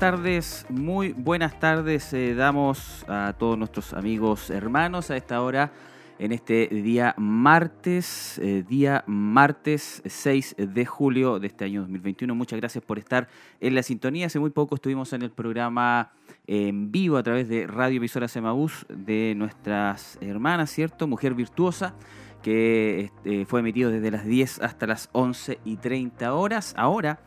[0.00, 2.14] Tardes, muy buenas tardes.
[2.14, 5.72] Eh, damos a todos nuestros amigos hermanos a esta hora
[6.18, 12.34] en este día martes, eh, día martes 6 de julio de este año 2021.
[12.34, 13.28] Muchas gracias por estar
[13.60, 14.28] en la sintonía.
[14.28, 16.12] Hace muy poco estuvimos en el programa
[16.46, 21.08] en vivo a través de Radio Emisora Semaús de nuestras hermanas, ¿cierto?
[21.08, 21.94] Mujer Virtuosa
[22.42, 26.72] que este, fue emitido desde las 10 hasta las 11 y 30 horas.
[26.78, 27.20] Ahora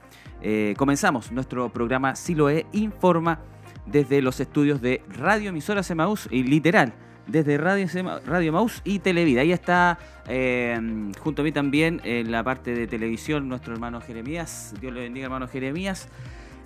[0.44, 3.40] eh, comenzamos nuestro programa Siloe Informa
[3.86, 6.94] desde los estudios de Radio Emisora Semaús y literal
[7.28, 7.88] desde Radio,
[8.26, 9.42] Radio Maus y Televida.
[9.42, 10.80] Ahí está eh,
[11.20, 14.74] junto a mí también en la parte de televisión nuestro hermano Jeremías.
[14.80, 16.10] Dios le bendiga, hermano Jeremías.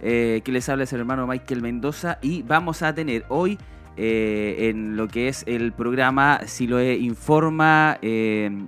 [0.01, 2.19] Eh, que les habla es el hermano Michael Mendoza.
[2.21, 3.57] Y vamos a tener hoy
[3.95, 7.99] eh, en lo que es el programa Siloe Informa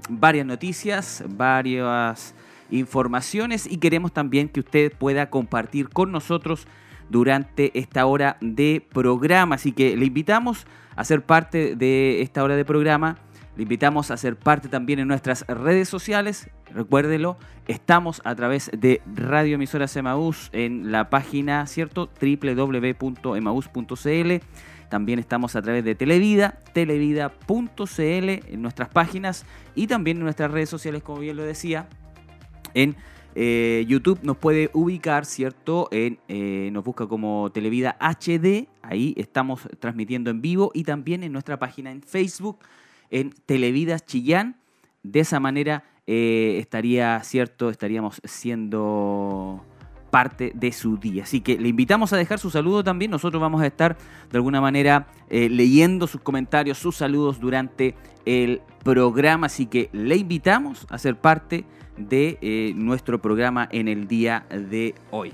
[0.09, 2.33] varias noticias, varias
[2.71, 6.67] informaciones y queremos también que usted pueda compartir con nosotros
[7.09, 9.55] durante esta hora de programa.
[9.55, 10.65] Así que le invitamos
[10.95, 13.17] a ser parte de esta hora de programa.
[13.55, 16.49] Le invitamos a ser parte también en nuestras redes sociales.
[16.73, 17.37] Recuérdelo,
[17.67, 22.09] estamos a través de Radio Emisoras Emaús en la página, ¿cierto?
[22.21, 23.25] www.emaús.cl.
[24.89, 30.69] También estamos a través de Televida, televida.cl en nuestras páginas y también en nuestras redes
[30.69, 31.87] sociales, como bien lo decía,
[32.73, 32.95] en
[33.35, 35.87] eh, YouTube nos puede ubicar, ¿cierto?
[35.91, 41.31] En, eh, nos busca como Televida HD, ahí estamos transmitiendo en vivo y también en
[41.31, 42.59] nuestra página en Facebook,
[43.11, 44.57] en Televida Chillán.
[45.03, 47.69] De esa manera eh, estaría, ¿cierto?
[47.69, 49.63] Estaríamos siendo
[50.09, 51.23] parte de su día.
[51.23, 53.11] Así que le invitamos a dejar su saludo también.
[53.11, 53.95] Nosotros vamos a estar
[54.29, 59.45] de alguna manera leyendo sus comentarios, sus saludos durante el programa.
[59.45, 61.78] Así que le invitamos a ser parte de
[62.11, 65.33] eh, nuestro programa en el día de hoy.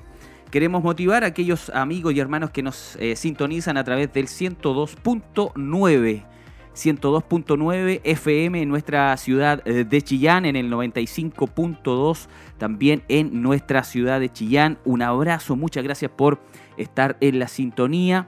[0.49, 6.25] Queremos motivar a aquellos amigos y hermanos que nos eh, sintonizan a través del 102.9.
[6.73, 12.27] 102.9 FM en nuestra ciudad eh, de Chillán, en el 95.2
[12.57, 14.79] también en nuestra ciudad de Chillán.
[14.85, 16.41] Un abrazo, muchas gracias por
[16.77, 18.27] estar en la sintonía.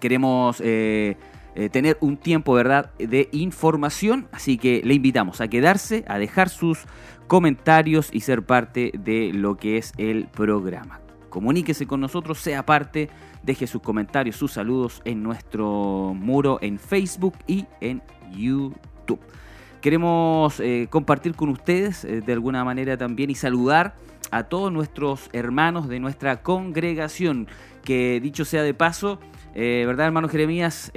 [0.00, 0.56] Queremos
[1.70, 6.86] tener un tiempo, ¿verdad?, de información, así que le invitamos a quedarse, a dejar sus
[7.32, 11.00] comentarios y ser parte de lo que es el programa.
[11.30, 13.08] Comuníquese con nosotros, sea parte,
[13.42, 18.02] deje sus comentarios, sus saludos en nuestro muro en Facebook y en
[18.32, 19.18] YouTube.
[19.82, 23.96] Queremos eh, compartir con ustedes eh, de alguna manera también y saludar
[24.30, 27.48] a todos nuestros hermanos de nuestra congregación,
[27.82, 29.18] que dicho sea de paso,
[29.56, 30.92] eh, ¿verdad hermano Jeremías?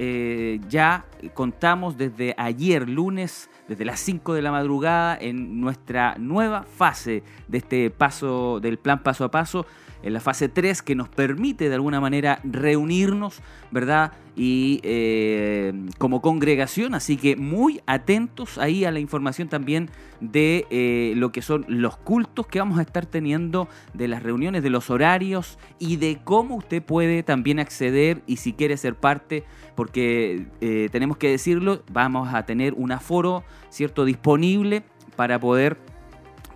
[0.68, 1.04] ya
[1.34, 7.58] contamos desde ayer lunes desde las 5 de la madrugada en nuestra nueva fase de
[7.58, 9.66] este paso del plan paso a paso,
[10.06, 13.40] en la fase 3 que nos permite de alguna manera reunirnos,
[13.72, 14.12] ¿verdad?
[14.36, 21.14] Y eh, como congregación, así que muy atentos ahí a la información también de eh,
[21.16, 24.90] lo que son los cultos que vamos a estar teniendo, de las reuniones, de los
[24.90, 29.42] horarios y de cómo usted puede también acceder y si quiere ser parte
[29.74, 34.84] porque eh, tenemos que decirlo, vamos a tener un aforo, ¿cierto?, disponible
[35.16, 35.78] para poder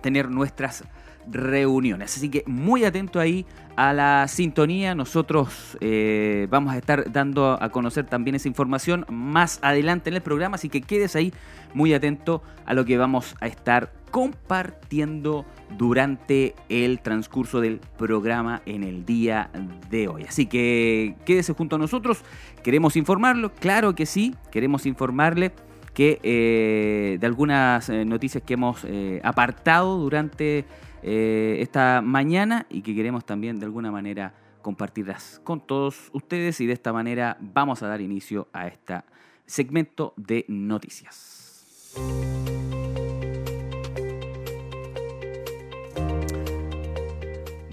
[0.01, 0.85] tener nuestras
[1.29, 2.17] reuniones.
[2.17, 3.45] Así que muy atento ahí
[3.75, 4.95] a la sintonía.
[4.95, 10.21] Nosotros eh, vamos a estar dando a conocer también esa información más adelante en el
[10.21, 11.33] programa, así que quedes ahí
[11.73, 15.45] muy atento a lo que vamos a estar compartiendo
[15.77, 19.49] durante el transcurso del programa en el día
[19.89, 20.23] de hoy.
[20.27, 22.23] Así que quédese junto a nosotros,
[22.63, 25.53] queremos informarlo, claro que sí, queremos informarle
[25.93, 28.85] que eh, de algunas eh, noticias que hemos
[29.23, 30.65] apartado durante
[31.03, 36.73] esta mañana y que queremos también de alguna manera compartirlas con todos ustedes y de
[36.73, 39.01] esta manera vamos a dar inicio a este
[39.45, 41.41] segmento de noticias.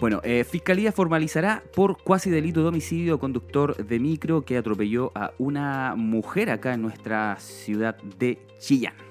[0.00, 5.32] Bueno, eh, Fiscalía formalizará por cuasi delito de homicidio conductor de micro que atropelló a
[5.38, 9.07] una mujer acá en nuestra ciudad de Chillán.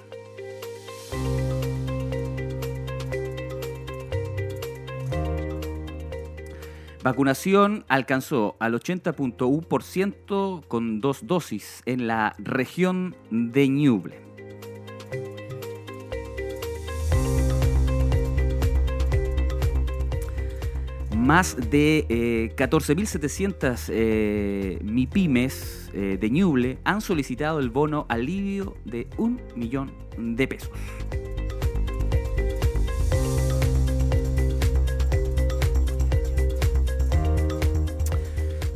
[7.07, 14.19] Vacunación alcanzó al 80.1% con dos dosis en la región de Ñuble.
[21.15, 29.07] Más de 14.700 eh, eh, MIPIMES eh, de Ñuble han solicitado el bono alivio de
[29.15, 30.71] un millón de pesos.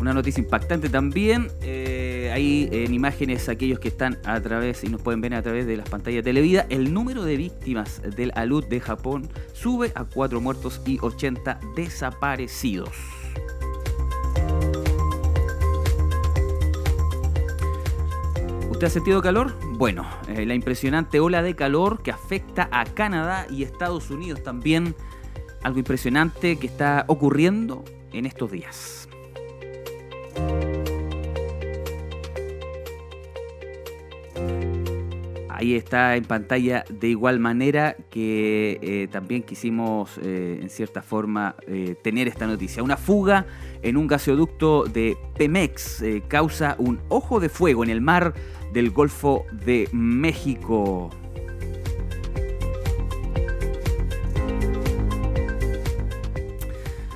[0.02, 1.50] Una noticia impactante también.
[1.62, 5.68] Eh, ahí en imágenes, aquellos que están a través y nos pueden ver a través
[5.68, 10.04] de las pantallas de Televida, el número de víctimas del alud de Japón sube a
[10.06, 12.90] 4 muertos y 80 desaparecidos.
[18.72, 19.54] ¿Usted ha sentido calor?
[19.74, 24.96] Bueno, eh, la impresionante ola de calor que afecta a Canadá y Estados Unidos también.
[25.62, 29.08] Algo impresionante que está ocurriendo en estos días.
[35.62, 41.56] Ahí está en pantalla de igual manera que eh, también quisimos eh, en cierta forma
[41.68, 42.82] eh, tener esta noticia.
[42.82, 43.46] Una fuga
[43.84, 48.34] en un gasoducto de Pemex causa un ojo de fuego en el mar
[48.74, 51.12] del Golfo de México.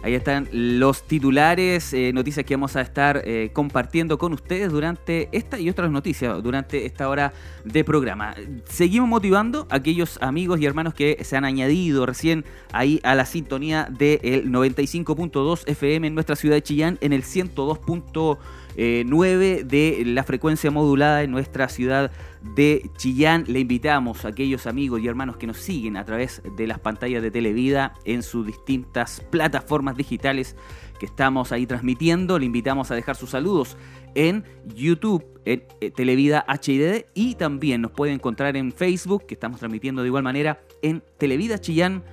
[0.06, 5.30] Ahí están los titulares, eh, noticias que vamos a estar eh, compartiendo con ustedes durante
[5.32, 8.36] esta y otras noticias, durante esta hora de programa.
[8.66, 13.26] Seguimos motivando a aquellos amigos y hermanos que se han añadido recién ahí a la
[13.26, 18.38] sintonía del 95.2 FM en nuestra ciudad de Chillán, en el 102.9
[18.78, 22.12] eh, de la frecuencia modulada en nuestra ciudad
[22.56, 23.46] de Chillán.
[23.48, 27.22] Le invitamos a aquellos amigos y hermanos que nos siguen a través de las pantallas
[27.22, 30.56] de Televida en sus distintas plataformas digitales
[31.00, 32.40] que estamos ahí transmitiendo.
[32.40, 33.78] Le invitamos a dejar sus saludos
[34.16, 39.60] en YouTube, en eh, Televida HID y también nos puede encontrar en Facebook, que estamos
[39.60, 42.04] transmitiendo de igual manera en Televida Chillán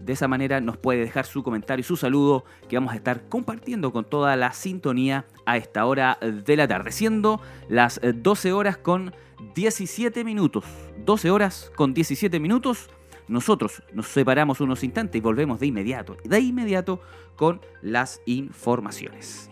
[0.00, 3.28] de esa manera nos puede dejar su comentario y su saludo que vamos a estar
[3.28, 8.76] compartiendo con toda la sintonía a esta hora de la tarde, siendo las 12 horas
[8.78, 9.14] con
[9.54, 10.64] 17 minutos.
[11.04, 12.90] 12 horas con 17 minutos.
[13.28, 17.00] Nosotros nos separamos unos instantes y volvemos de inmediato, de inmediato
[17.36, 19.50] con las informaciones.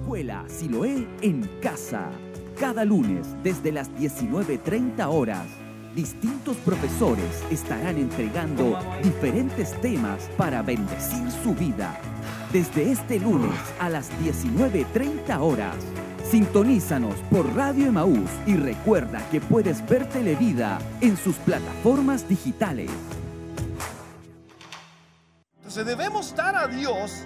[0.00, 2.10] Escuela Siloé en casa.
[2.58, 5.46] Cada lunes desde las 19.30 horas
[5.94, 11.98] distintos profesores estarán entregando diferentes temas para bendecir su vida.
[12.52, 15.76] Desde este lunes a las 19.30 horas,
[16.30, 22.90] sintonízanos por Radio Emaús y recuerda que puedes ver Televida en sus plataformas digitales.
[25.56, 27.24] Entonces debemos dar a Dios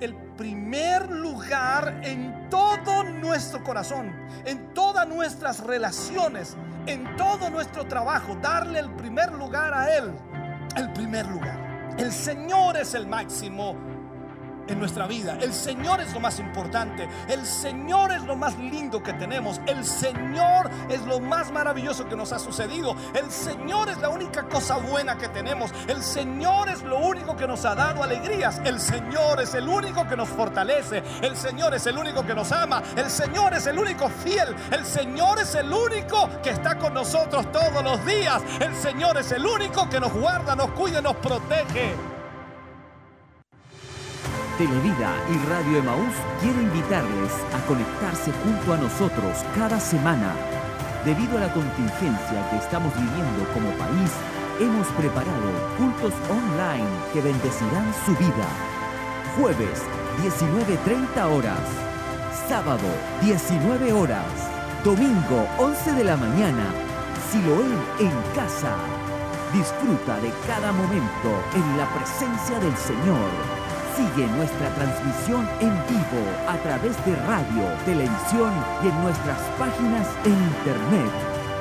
[0.00, 4.12] el primer lugar en todo nuestro corazón,
[4.44, 6.56] en todas nuestras relaciones,
[6.86, 10.12] en todo nuestro trabajo, darle el primer lugar a Él,
[10.76, 11.94] el primer lugar.
[11.98, 13.76] El Señor es el máximo
[14.68, 15.36] en nuestra vida.
[15.40, 17.08] El Señor es lo más importante.
[17.28, 19.60] El Señor es lo más lindo que tenemos.
[19.66, 22.96] El Señor es lo más maravilloso que nos ha sucedido.
[23.14, 25.72] El Señor es la única cosa buena que tenemos.
[25.88, 28.60] El Señor es lo único que nos ha dado alegrías.
[28.64, 31.02] El Señor es el único que nos fortalece.
[31.22, 32.82] El Señor es el único que nos ama.
[32.96, 34.54] El Señor es el único fiel.
[34.70, 38.42] El Señor es el único que está con nosotros todos los días.
[38.60, 42.13] El Señor es el único que nos guarda, nos cuida, nos protege.
[44.58, 50.32] Televida y Radio Emaús quiere invitarles a conectarse junto a nosotros cada semana.
[51.04, 54.10] Debido a la contingencia que estamos viviendo como país,
[54.60, 58.46] hemos preparado cultos online que bendecirán su vida.
[59.36, 59.82] Jueves,
[60.22, 61.58] 19.30 horas.
[62.48, 62.86] Sábado,
[63.22, 64.30] 19 horas.
[64.84, 66.70] Domingo, 11 de la mañana.
[67.32, 68.76] Siloé en casa.
[69.52, 73.63] Disfruta de cada momento en la presencia del Señor.
[73.96, 80.32] Sigue nuestra transmisión en vivo a través de radio, televisión y en nuestras páginas en
[80.32, 81.12] internet.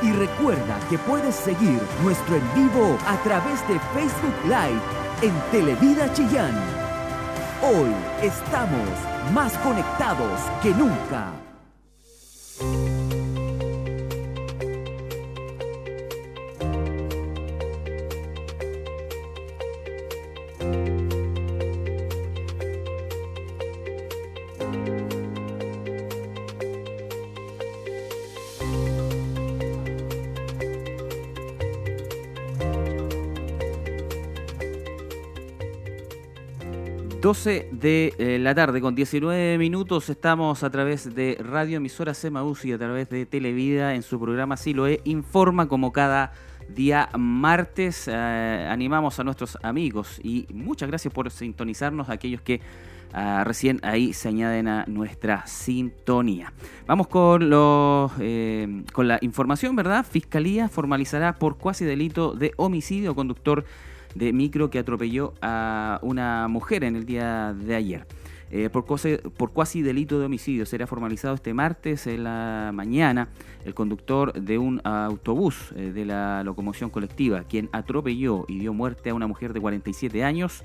[0.02, 4.82] Y recuerda que puedes seguir nuestro en vivo a través de Facebook Live
[5.22, 6.56] en Televida Chillán.
[7.62, 8.90] Hoy estamos
[9.32, 11.53] más conectados que nunca.
[37.24, 42.66] 12 de eh, la tarde con 19 minutos estamos a través de Radio Emisora Semaús
[42.66, 46.34] y a través de Televida en su programa Siloe Informa como cada
[46.68, 48.10] día martes.
[48.10, 52.60] Eh, animamos a nuestros amigos y muchas gracias por sintonizarnos, aquellos que
[53.14, 56.52] ah, recién ahí se añaden a nuestra sintonía.
[56.88, 60.06] Vamos con, los, eh, con la información, ¿verdad?
[60.06, 63.64] Fiscalía formalizará por cuasi delito de homicidio conductor
[64.16, 68.06] de micro que atropelló a una mujer en el día de ayer.
[68.56, 70.68] Eh, por, por, cuasi delito de homicidio.
[70.68, 73.30] Será formalizado este martes en la mañana
[73.66, 79.10] el conductor de un autobús eh, de la locomoción colectiva, quien atropelló y dio muerte
[79.10, 80.64] a una mujer de 47 años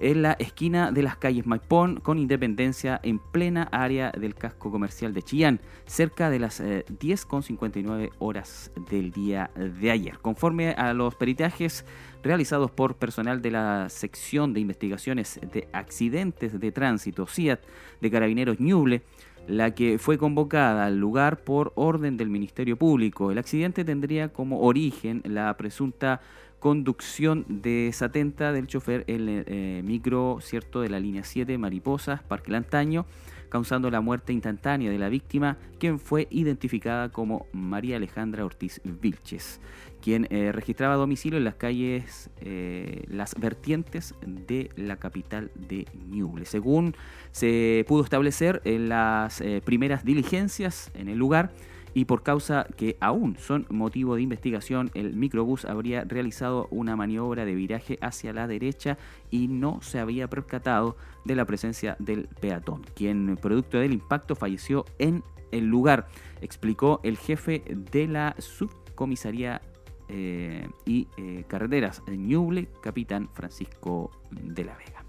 [0.00, 5.12] en la esquina de las calles Maipón con Independencia en plena área del casco comercial
[5.12, 10.18] de Chillán, cerca de las 10.59 eh, horas del día de ayer.
[10.18, 11.84] Conforme a los peritajes
[12.22, 17.60] realizados por personal de la sección de investigaciones de accidentes de tránsito CIAT
[18.00, 19.02] de Carabineros Ñuble,
[19.46, 23.30] la que fue convocada al lugar por orden del Ministerio Público.
[23.30, 26.20] El accidente tendría como origen la presunta
[26.60, 33.06] conducción desatenta del chofer el eh, micro cierto de la línea 7 Mariposas Parque Lantaño
[33.48, 39.58] causando la muerte instantánea de la víctima quien fue identificada como María Alejandra Ortiz Vilches
[40.02, 46.46] quien eh, registraba domicilio en las calles eh, Las Vertientes de la capital de Ñuble.
[46.46, 46.94] Según
[47.32, 51.52] se pudo establecer en las primeras diligencias en el lugar,
[51.94, 57.44] y por causa que aún son motivo de investigación, el microbús habría realizado una maniobra
[57.44, 58.98] de viraje hacia la derecha
[59.30, 64.84] y no se había percatado de la presencia del peatón, quien producto del impacto falleció
[64.98, 66.06] en el lugar,
[66.40, 69.60] explicó el jefe de la subcomisaría
[70.08, 75.04] eh, y eh, carreteras de Ñuble, capitán Francisco de la Vega.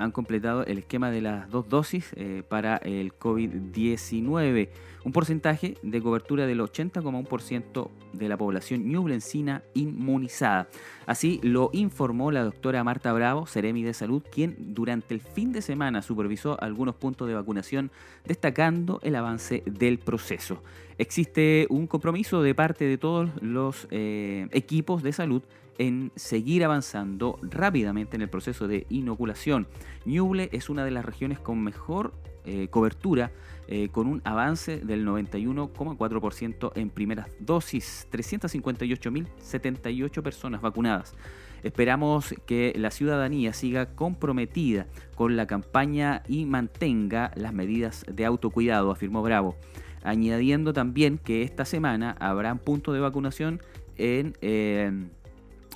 [0.00, 4.71] han completado el esquema de las dos dosis eh, para el COVID-19,
[5.04, 10.69] un porcentaje de cobertura del 80,1% de la población ñublencina inmunizada.
[11.07, 15.61] Así lo informó la doctora Marta Bravo, Ceremi de Salud, quien durante el fin de
[15.61, 17.90] semana supervisó algunos puntos de vacunación,
[18.25, 20.62] destacando el avance del proceso.
[20.97, 25.42] Existe un compromiso de parte de todos los eh, equipos de salud
[25.80, 29.66] en seguir avanzando rápidamente en el proceso de inoculación.
[30.04, 32.12] Ñuble es una de las regiones con mejor
[32.44, 33.32] eh, cobertura,
[33.66, 41.14] eh, con un avance del 91,4% en primeras dosis, 358.078 personas vacunadas.
[41.62, 48.90] Esperamos que la ciudadanía siga comprometida con la campaña y mantenga las medidas de autocuidado,
[48.90, 49.56] afirmó Bravo
[50.02, 53.60] añadiendo también que esta semana habrá puntos de vacunación
[53.96, 55.10] en eh,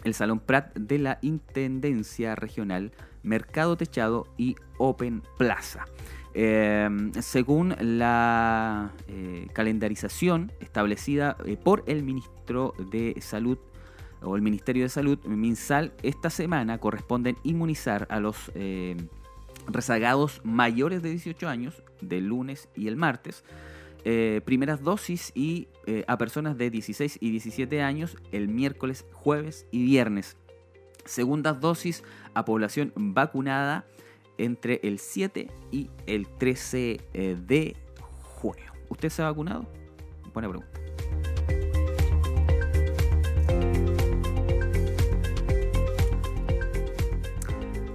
[0.05, 2.93] el Salón Prat de la Intendencia Regional,
[3.23, 5.87] Mercado Techado y Open Plaza.
[6.35, 6.89] Eh,
[7.21, 13.59] según la eh, calendarización establecida por el ministro de Salud
[14.23, 18.51] o el Ministerio de Salud, MinSal, esta semana corresponden inmunizar a los
[19.67, 23.45] rezagados mayores de 18 años, del lunes y el martes,
[24.07, 29.67] eh, primeras dosis y eh, a personas de 16 y 17 años el miércoles, jueves
[29.71, 30.37] y viernes.
[31.07, 32.03] Segundas dosis
[32.35, 33.87] a población vacunada
[34.37, 37.77] entre el 7 y el 13 eh, de
[38.21, 38.73] junio.
[38.91, 39.67] ¿Usted se ha vacunado?
[40.35, 40.71] Buena pregunta.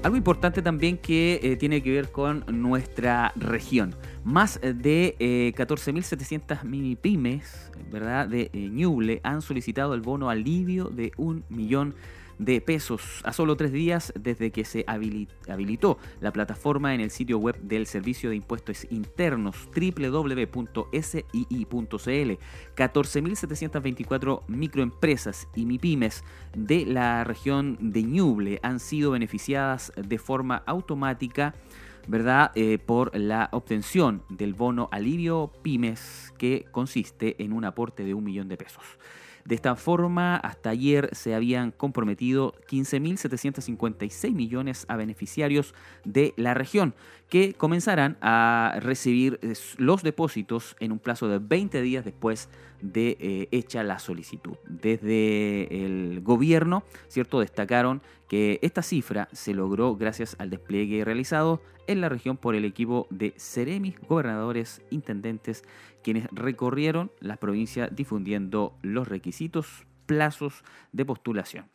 [0.01, 3.93] Algo importante también que tiene que ver con nuestra región.
[4.29, 5.15] Más de
[5.57, 8.27] 14.700 eh, mini pymes ¿verdad?
[8.27, 11.95] de eh, Ñuble han solicitado el bono alivio de un millón
[12.37, 17.39] de pesos a solo tres días desde que se habilitó la plataforma en el sitio
[17.39, 20.69] web del Servicio de Impuestos Internos www.sii.cl.
[22.75, 26.23] 14.724 microempresas y MIPIMES
[26.55, 31.55] de la región de Ñuble han sido beneficiadas de forma automática
[32.09, 32.51] ¿verdad?
[32.55, 38.23] Eh, por la obtención del bono alivio pymes que consiste en un aporte de un
[38.23, 38.83] millón de pesos.
[39.45, 46.93] De esta forma, hasta ayer se habían comprometido 15.756 millones a beneficiarios de la región,
[47.29, 52.68] que comenzarán a recibir eh, los depósitos en un plazo de 20 días después de
[52.83, 54.57] eh, hecha la solicitud.
[54.67, 57.39] Desde el gobierno, ¿cierto?
[57.39, 62.65] Destacaron que esta cifra se logró gracias al despliegue realizado en la región por el
[62.65, 65.63] equipo de seremis, gobernadores, intendentes,
[66.03, 71.65] quienes recorrieron las provincias difundiendo los requisitos, plazos de postulación.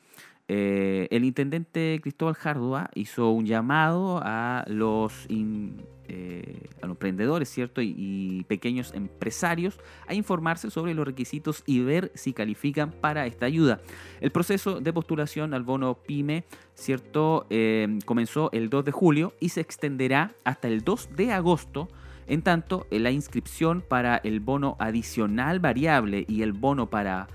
[0.46, 7.80] Eh, el intendente Cristóbal Jardua hizo un llamado a los, eh, a los emprendedores ¿cierto?
[7.80, 13.80] Y, pequeños empresarios a informarse sobre los requisitos y ver si califican para esta ayuda.
[14.20, 17.46] El proceso de postulación al bono PYME ¿cierto?
[17.48, 21.88] Eh, comenzó el 2 de julio y se extenderá hasta el 2 de agosto.
[22.26, 27.28] En tanto, la inscripción para el bono adicional variable y el bono para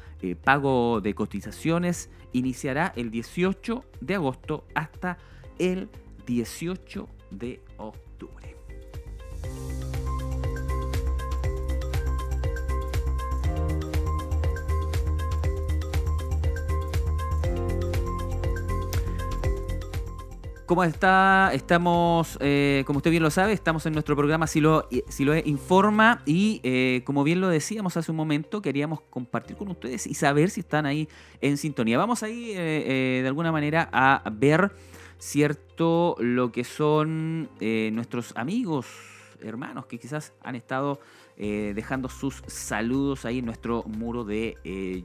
[0.43, 5.17] pago de cotizaciones iniciará el 18 de agosto hasta
[5.57, 5.89] el
[6.25, 8.55] 18 de octubre.
[20.69, 21.49] ¿Cómo está?
[21.51, 25.35] Estamos, eh, como usted bien lo sabe, estamos en nuestro programa Si lo, si lo
[25.35, 30.13] informa y eh, como bien lo decíamos hace un momento, queríamos compartir con ustedes y
[30.13, 31.09] saber si están ahí
[31.41, 31.97] en sintonía.
[31.97, 34.71] Vamos ahí eh, de alguna manera a ver
[35.17, 38.85] cierto lo que son nuestros amigos,
[39.41, 40.99] hermanos que quizás han estado
[41.35, 44.55] dejando sus saludos ahí en nuestro muro de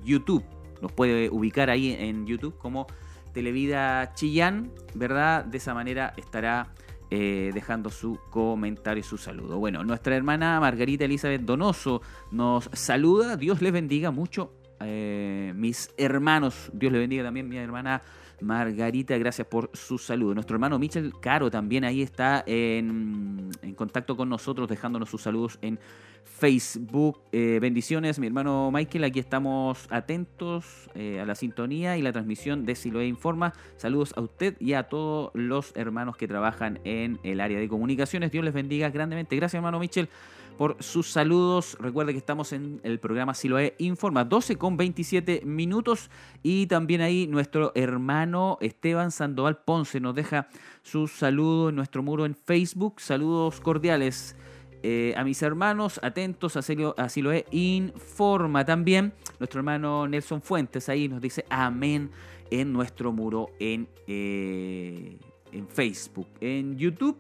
[0.05, 0.44] YouTube.
[0.83, 2.87] Nos puede ubicar ahí en YouTube como
[3.35, 5.44] Televida Chillán, ¿verdad?
[5.44, 6.73] De esa manera estará
[7.11, 9.59] eh, dejando su comentario y su saludo.
[9.59, 13.37] Bueno, nuestra hermana Margarita Elizabeth Donoso nos saluda.
[13.37, 14.53] Dios les bendiga mucho.
[14.81, 18.01] Eh, mis hermanos, Dios les bendiga también mi hermana
[18.40, 20.35] Margarita, gracias por su saludo.
[20.35, 25.59] Nuestro hermano Michel Caro también ahí está en, en contacto con nosotros, dejándonos sus saludos
[25.62, 25.79] en
[26.24, 27.20] Facebook.
[27.32, 29.04] Eh, bendiciones, mi hermano Michael.
[29.04, 33.52] Aquí estamos atentos eh, a la sintonía y la transmisión de Siloé Informa.
[33.76, 38.30] Saludos a usted y a todos los hermanos que trabajan en el área de comunicaciones.
[38.32, 39.37] Dios les bendiga grandemente.
[39.37, 40.08] Gracias, hermano Michel,
[40.58, 41.76] por sus saludos.
[41.80, 46.10] Recuerde que estamos en el programa Siloé Informa, 12 con 27 minutos.
[46.42, 50.48] Y también ahí nuestro hermano Esteban Sandoval Ponce nos deja
[50.82, 53.00] su saludo en nuestro muro en Facebook.
[53.00, 54.37] Saludos cordiales.
[54.87, 59.14] Eh, a mis hermanos, atentos, así lo, es, informa también.
[59.38, 62.11] Nuestro hermano Nelson Fuentes ahí nos dice amén
[62.51, 65.16] en nuestro muro en, eh,
[65.53, 66.29] en Facebook.
[66.38, 67.18] En YouTube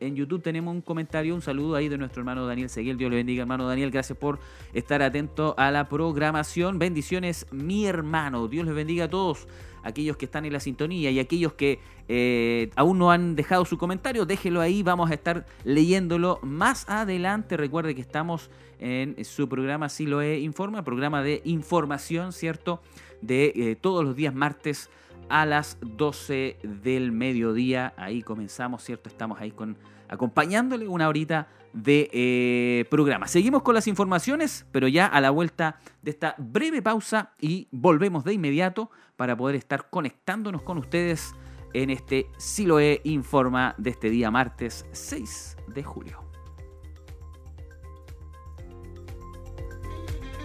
[0.00, 2.96] en YouTube tenemos un comentario, un saludo ahí de nuestro hermano Daniel Seguel.
[2.96, 3.90] Dios le bendiga, hermano Daniel.
[3.90, 4.38] Gracias por
[4.72, 6.78] estar atento a la programación.
[6.78, 8.48] Bendiciones, mi hermano.
[8.48, 9.46] Dios les bendiga a todos
[9.82, 13.78] aquellos que están en la sintonía y aquellos que eh, aún no han dejado su
[13.78, 17.56] comentario, déjelo ahí, vamos a estar leyéndolo más adelante.
[17.56, 22.80] Recuerde que estamos en su programa Si lo he informa, programa de información, ¿cierto?
[23.20, 24.90] De eh, todos los días martes
[25.28, 27.92] a las 12 del mediodía.
[27.96, 29.08] Ahí comenzamos, ¿cierto?
[29.08, 29.76] Estamos ahí con
[30.08, 33.28] acompañándole una horita de eh, programa.
[33.28, 38.24] Seguimos con las informaciones, pero ya a la vuelta de esta breve pausa y volvemos
[38.24, 41.34] de inmediato para poder estar conectándonos con ustedes
[41.74, 46.24] en este Siloe Informa de este día martes 6 de julio.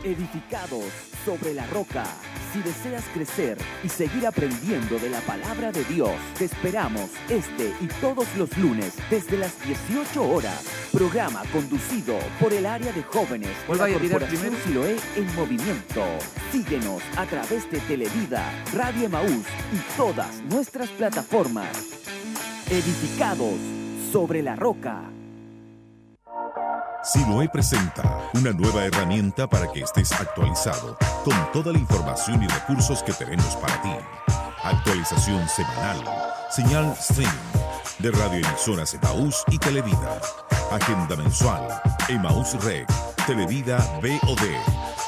[0.04, 0.92] Edificados
[1.24, 2.04] sobre la roca
[2.54, 7.88] si deseas crecer y seguir aprendiendo de la palabra de Dios, te esperamos este y
[8.00, 10.64] todos los lunes desde las 18 horas.
[10.92, 16.04] Programa conducido por el área de jóvenes de la Corporación Siloé en movimiento.
[16.52, 21.76] Síguenos a través de Televida, Radio Emaús y todas nuestras plataformas.
[22.70, 23.58] Edificados
[24.12, 25.02] sobre la roca.
[27.04, 33.04] Siloe presenta una nueva herramienta para que estés actualizado con toda la información y recursos
[33.04, 33.92] que tenemos para ti.
[34.64, 36.02] Actualización semanal,
[36.50, 37.30] señal stream
[38.00, 40.22] de radioemisoras Emaús y Televida.
[40.72, 41.68] Agenda mensual,
[42.08, 42.88] Emaús Rec,
[43.28, 44.40] Televida BOD,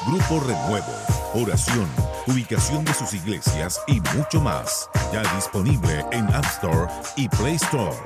[0.06, 0.92] Grupo Renuevo,
[1.32, 1.88] oración,
[2.26, 4.90] ubicación de sus iglesias y mucho más.
[5.14, 7.96] Ya disponible en App Store y Play Store.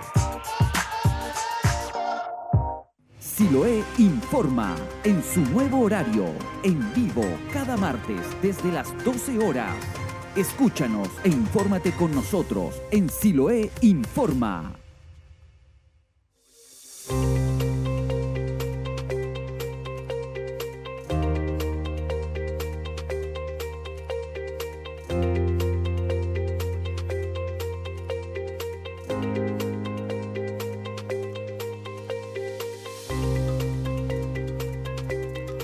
[3.40, 6.26] Siloé informa en su nuevo horario,
[6.62, 9.74] en vivo, cada martes desde las 12 horas.
[10.36, 14.74] Escúchanos e infórmate con nosotros en Siloé Informa.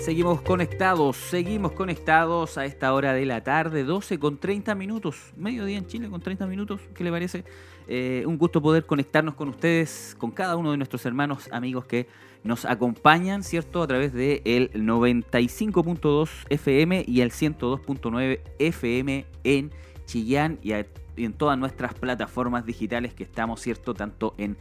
[0.06, 5.78] Seguimos conectados, seguimos conectados a esta hora de la tarde, 12 con 30 minutos, mediodía
[5.78, 7.42] en Chile con 30 minutos, ¿qué le parece?
[7.88, 12.06] Eh, un gusto poder conectarnos con ustedes, con cada uno de nuestros hermanos, amigos que
[12.44, 13.82] nos acompañan, ¿cierto?
[13.82, 19.72] A través de el 95.2 FM y el 102.9 FM en
[20.04, 20.70] Chillán y,
[21.16, 23.92] en todas nuestras plataformas digitales que estamos, ¿cierto?
[23.92, 24.56] Tanto en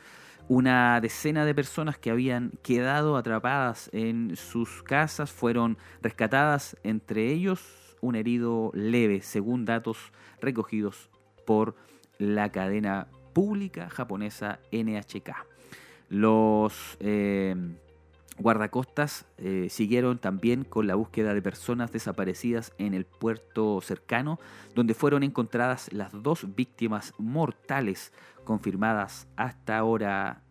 [0.48, 7.79] Una decena de personas que habían quedado atrapadas en sus casas fueron rescatadas, entre ellos
[8.02, 9.98] un herido leve, según datos
[10.42, 11.10] recogidos
[11.46, 11.76] por
[12.18, 15.32] la cadena pública japonesa NHK.
[16.10, 17.56] Los eh,
[18.40, 24.40] guardacostas eh, siguieron también con la búsqueda de personas desaparecidas en el puerto cercano,
[24.76, 30.44] donde fueron encontradas las dos víctimas mortales confirmadas hasta ahora,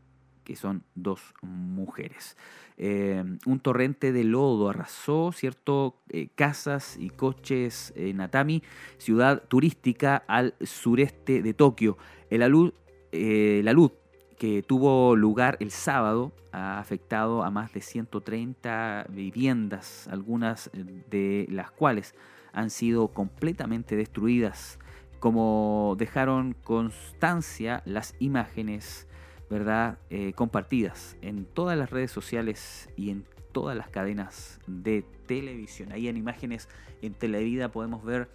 [0.49, 2.39] que son dos mujeres.
[2.79, 8.63] Eh, un torrente de lodo arrasó cierto eh, casas y coches en Atami,
[8.97, 11.99] ciudad turística al sureste de Tokio.
[12.31, 12.73] El alud,
[13.13, 13.93] eh, la luz
[14.39, 21.71] que tuvo lugar el sábado ha afectado a más de 130 viviendas, algunas de las
[21.73, 22.15] cuales
[22.55, 24.79] han sido completamente destruidas,
[25.21, 29.09] como dejaron constancia las imágenes
[29.51, 29.99] ¿verdad?
[30.11, 35.93] Eh, compartidas en todas las redes sociales y en todas las cadenas de televisión.
[35.93, 36.69] Ahí en imágenes
[37.03, 38.29] en Televida podemos ver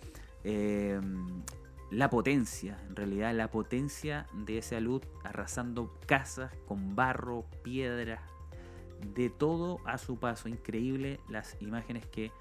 [0.44, 1.44] em,
[1.92, 8.24] la potencia, en realidad la potencia de esa luz arrasando casas con barro, piedra,
[9.16, 10.50] de todo a su paso.
[10.50, 12.32] Increíble las imágenes que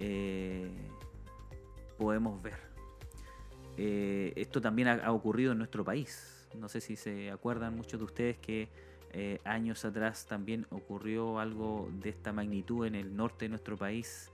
[0.00, 0.70] eh,
[1.96, 2.58] podemos ver.
[3.78, 8.04] Eh, esto también ha ocurrido en nuestro país no sé si se acuerdan muchos de
[8.04, 8.68] ustedes que
[9.14, 14.30] eh, años atrás también ocurrió algo de esta magnitud en el norte de nuestro país.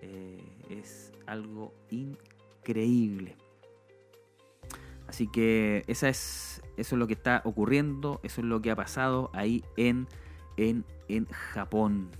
[0.00, 3.36] Eh, es algo increíble.
[5.06, 8.76] Así que esa es, eso es lo que está ocurriendo, eso es lo que ha
[8.76, 10.06] pasado ahí en,
[10.56, 12.10] en, en Japón.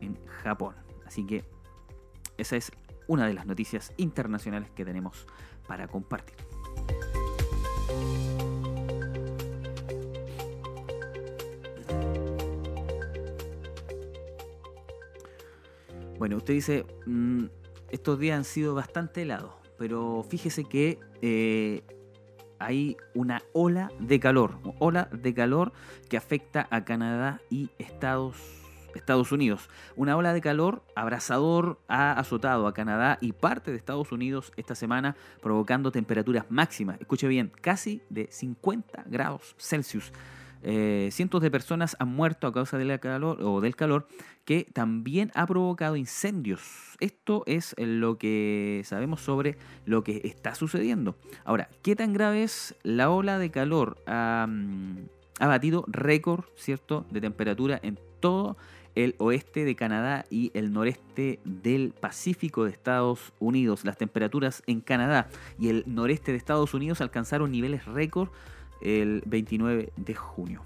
[0.00, 0.76] En Japón.
[1.04, 1.44] Así que
[2.38, 2.70] esa es
[3.08, 5.26] una de las noticias internacionales que tenemos
[5.66, 6.36] para compartir.
[16.20, 17.44] Bueno, usted dice, mm,
[17.88, 21.82] estos días han sido bastante helados, pero fíjese que eh,
[22.58, 25.72] hay una ola de calor, ola de calor
[26.10, 28.36] que afecta a Canadá y Estados
[28.94, 29.70] Estados Unidos.
[29.96, 34.74] Una ola de calor abrasador ha azotado a Canadá y parte de Estados Unidos esta
[34.74, 40.12] semana, provocando temperaturas máximas, escuche bien, casi de 50 grados Celsius.
[40.62, 44.06] Eh, cientos de personas han muerto a causa del calor, o del calor
[44.44, 46.60] que también ha provocado incendios.
[47.00, 51.16] Esto es lo que sabemos sobre lo que está sucediendo.
[51.44, 53.98] Ahora, ¿qué tan grave es la ola de calor?
[54.06, 58.58] ha batido récord, ¿cierto?, de temperatura en todo
[58.94, 63.84] el oeste de Canadá y el noreste del Pacífico de Estados Unidos.
[63.84, 68.30] Las temperaturas en Canadá y el noreste de Estados Unidos alcanzaron niveles récord
[68.80, 70.62] el 29 de junio.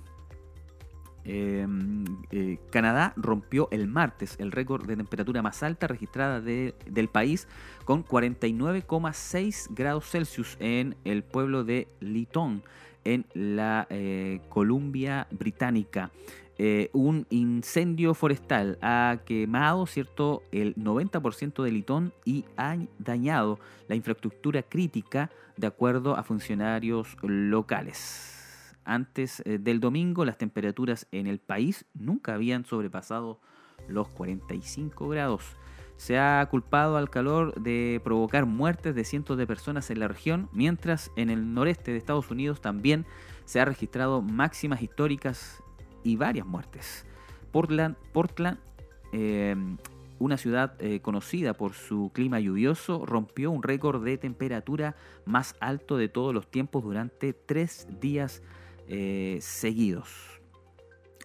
[1.26, 7.48] Em, eh, Canadá rompió el martes el récord de temperatura más alta registrada del país
[7.86, 12.62] con 49,6 grados Celsius en el pueblo de Lytton,
[13.04, 16.10] en la eh, Columbia Británica.
[16.56, 23.96] Eh, un incendio forestal ha quemado cierto el 90% de Lytton y ha dañado la
[23.96, 28.34] infraestructura crítica de acuerdo a funcionarios locales
[28.84, 33.40] antes eh, del domingo las temperaturas en el país nunca habían sobrepasado
[33.88, 35.56] los 45 grados.
[35.96, 40.48] Se ha culpado al calor de provocar muertes de cientos de personas en la región,
[40.52, 43.06] mientras en el noreste de Estados Unidos también
[43.44, 45.62] se ha registrado máximas históricas
[46.02, 47.06] y varias muertes.
[47.52, 48.58] Portland, Portland
[49.12, 49.54] eh,
[50.18, 55.96] una ciudad eh, conocida por su clima lluvioso, rompió un récord de temperatura más alto
[55.96, 58.42] de todos los tiempos durante tres días
[58.88, 60.33] eh, seguidos.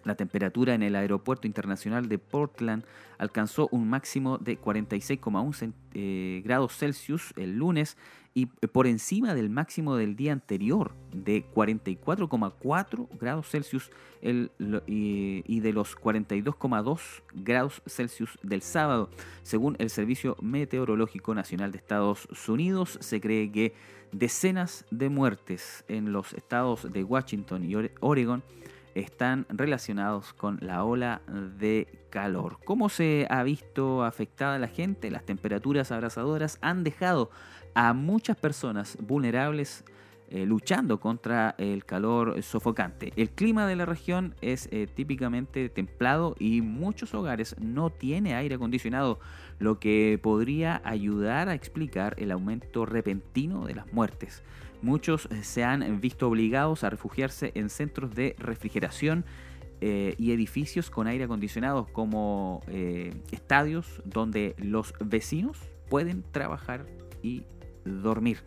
[0.04, 2.84] La temperatura en el aeropuerto internacional de Portland
[3.18, 7.96] alcanzó un máximo de 46,1 eh, grados Celsius el lunes
[8.32, 13.90] y por encima del máximo del día anterior de 44,4 grados Celsius
[14.22, 19.10] y, de los 42,2 grados Celsius del sábado.
[19.42, 23.74] Según el Servicio Meteorológico Nacional de Estados Unidos, se cree que
[24.12, 28.44] decenas de muertes en los estados de Washington y Oregon
[28.94, 31.22] están relacionados con la ola
[31.58, 32.58] de calor.
[32.64, 35.10] ¿Cómo se ha visto afectada la gente?
[35.10, 37.30] Las temperaturas abrasadoras han dejado
[37.74, 39.84] a muchas personas vulnerables
[40.32, 43.12] eh, luchando contra el calor sofocante.
[43.16, 48.54] El clima de la región es eh, típicamente templado y muchos hogares no tienen aire
[48.54, 49.18] acondicionado,
[49.58, 54.44] lo que podría ayudar a explicar el aumento repentino de las muertes.
[54.82, 59.24] Muchos eh, se han visto obligados a refugiarse en centros de refrigeración
[59.82, 62.60] y edificios con aire acondicionado como
[63.32, 65.56] estadios donde los vecinos
[65.88, 66.84] pueden trabajar
[67.22, 67.44] y
[67.84, 68.42] dormir.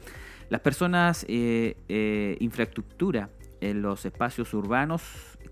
[0.50, 3.30] Las personas, eh, eh, infraestructura
[3.62, 5.02] en los espacios urbanos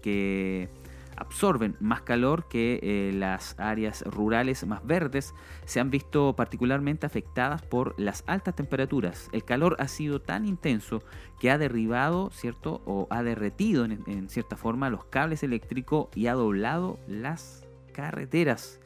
[0.02, 0.70] que
[1.18, 5.34] absorben más calor que eh, las áreas rurales más verdes
[5.66, 9.30] se han visto particularmente afectadas por las altas temperaturas.
[9.32, 11.04] El calor ha sido tan intenso
[11.40, 12.82] que ha derribado, ¿cierto?
[12.86, 18.80] O ha derretido en, cierta forma los cables eléctricos y ha doblado las carreteras.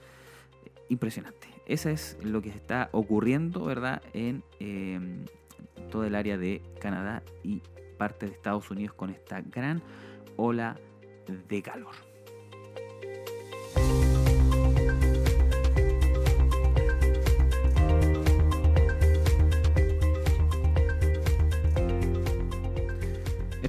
[0.90, 1.48] Impresionante.
[1.66, 4.02] Eso es lo que está ocurriendo, ¿verdad?
[4.14, 5.26] En em,
[5.90, 7.64] todo el área de Canadá y
[7.98, 9.82] parte de Estados Unidos con esta gran
[10.36, 10.78] ola
[11.48, 11.96] de calor.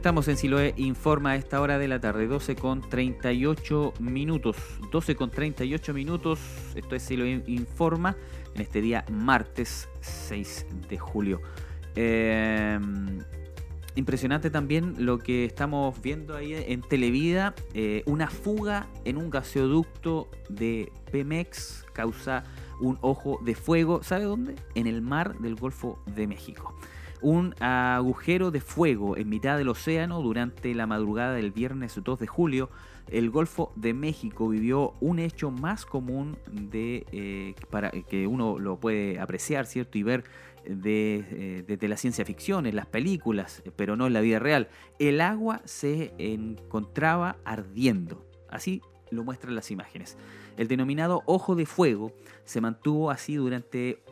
[0.07, 4.57] Estamos en Siloé Informa a esta hora de la tarde, 12 con 38 minutos.
[4.93, 6.39] 12 con 38 minutos,
[6.77, 8.17] esto es Siloé Informa
[8.55, 11.41] en este día martes 6 de julio.
[11.97, 13.19] Em,
[13.97, 20.31] impresionante también lo que estamos viendo ahí en Televida, eh, una fuga en un gasoducto
[20.49, 22.45] de Pemex causa
[22.81, 24.55] un ojo de fuego, ¿sabe dónde?
[24.77, 26.77] En el mar del Golfo de México
[27.21, 32.27] un agujero de fuego en mitad del océano durante la madrugada del viernes 2 de
[32.27, 32.71] julio.
[33.09, 38.79] El Golfo de México vivió un hecho más común de eh, para que uno lo
[38.79, 40.25] puede apreciar, cierto, y ver
[40.65, 44.69] de, desde eh, la ciencia ficción, en las películas, pero no en la vida real.
[44.99, 48.27] El agua se encontraba ardiendo.
[48.49, 50.17] Así lo muestran las imágenes.
[50.57, 52.13] El denominado ojo de fuego
[52.45, 54.03] se mantuvo así durante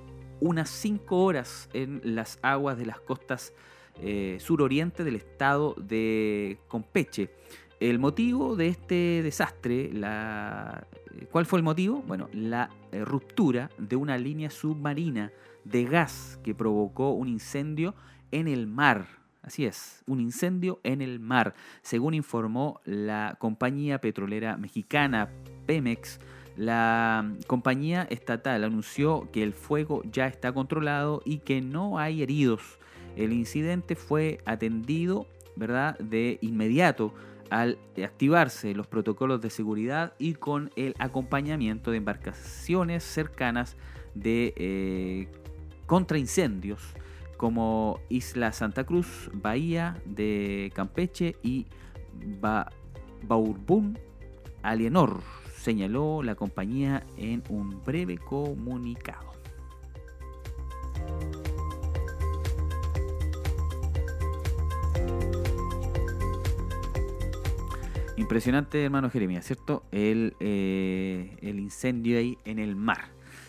[0.45, 3.55] unas 5 horas en las aguas de las costas
[4.03, 7.31] eh, suroriente del estado de Compeche.
[7.81, 10.87] El motivo de este desastre, la,
[11.33, 12.03] ¿cuál fue el motivo?
[12.07, 15.33] Bueno, la eh, ruptura de una línea submarina
[15.65, 17.95] de gas que provocó un incendio
[18.31, 19.07] en el mar.
[19.41, 25.31] Así es, un incendio en el mar, según informó la compañía petrolera mexicana
[25.67, 26.19] Pemex
[26.57, 32.79] la compañía estatal anunció que el fuego ya está controlado y que no hay heridos.
[33.17, 35.99] El incidente fue atendido ¿verdad?
[35.99, 37.13] de inmediato
[37.51, 43.77] al activarse los protocolos de seguridad y con el acompañamiento de embarcaciones cercanas
[44.15, 45.29] de eh,
[45.87, 46.95] contraincendios
[47.37, 51.67] como Isla Santa Cruz, Bahía de Campeche y
[52.41, 52.71] ba
[54.63, 59.33] Alienor señaló la compañía en un breve comunicado.
[68.17, 69.83] Impresionante, hermano Jeremías, ¿cierto?
[69.91, 73.09] El, eh, el incendio ahí en el mar.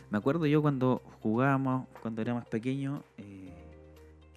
[0.10, 3.54] Me acuerdo yo cuando jugábamos, cuando era más pequeño, eh,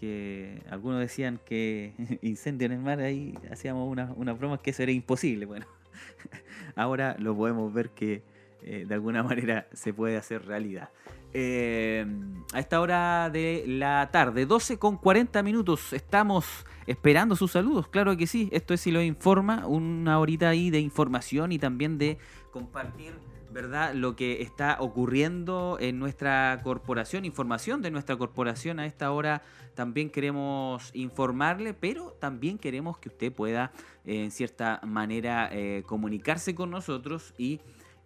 [0.01, 4.83] que algunos decían que incendio en el mar, ahí hacíamos unas una bromas que eso
[4.83, 5.47] era imposible.
[5.47, 5.67] Bueno,
[6.77, 8.23] ahora lo podemos ver que
[8.63, 10.91] eh, de alguna manera se puede hacer realidad.
[11.35, 12.07] Eh,
[12.55, 16.47] a esta hora de la tarde, 12 con 40 minutos, estamos
[16.87, 20.81] esperando sus saludos, claro que sí, esto es si lo informa, una horita ahí de
[20.81, 22.17] información y también de
[22.51, 23.13] compartir
[23.51, 23.95] ¿verdad?
[23.95, 29.43] Lo que está ocurriendo en nuestra corporación, información de nuestra corporación a esta hora
[29.75, 33.73] también queremos informarle, pero también queremos que usted pueda
[34.05, 37.61] eh, en cierta manera eh, comunicarse con nosotros y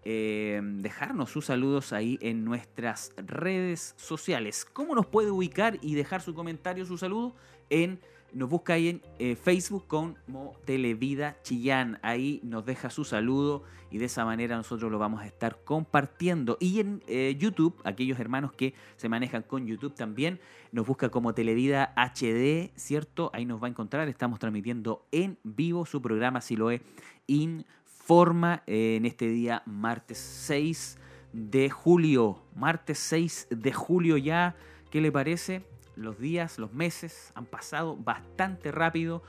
[0.05, 4.67] eh, dejarnos sus saludos ahí en nuestras redes sociales.
[4.73, 7.35] ¿Cómo nos puede ubicar y dejar su comentario, su saludo?
[7.71, 8.01] En
[8.35, 11.99] nos busca ahí en eh, Facebook como Televida Chillán.
[12.03, 16.57] Ahí nos deja su saludo y de esa manera nosotros lo vamos a estar compartiendo.
[16.61, 20.41] Y en eh, YouTube, aquellos hermanos que se manejan con YouTube también,
[20.73, 23.31] nos busca como Televida HD, ¿cierto?
[23.35, 24.09] Ahí nos va a encontrar.
[24.09, 26.81] Estamos transmitiendo en vivo su programa Siloe
[27.27, 30.99] Informa eh, en este día, martes 6
[31.33, 32.43] de julio.
[32.55, 34.57] Martes 6 de julio ya.
[34.91, 35.72] ¿Qué le parece?
[35.97, 39.23] Los días, los meses han pasado bastante rápido.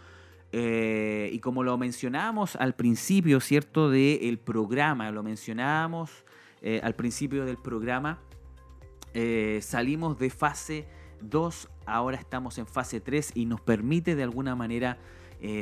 [0.51, 3.89] Eh, y como lo mencionábamos al principio, ¿cierto?
[3.89, 6.11] Del programa, lo mencionábamos
[6.61, 8.19] eh, al principio del programa,
[9.15, 10.87] eh, salimos de fase
[11.21, 14.97] 2, ahora estamos en fase 3 y nos permite de alguna manera,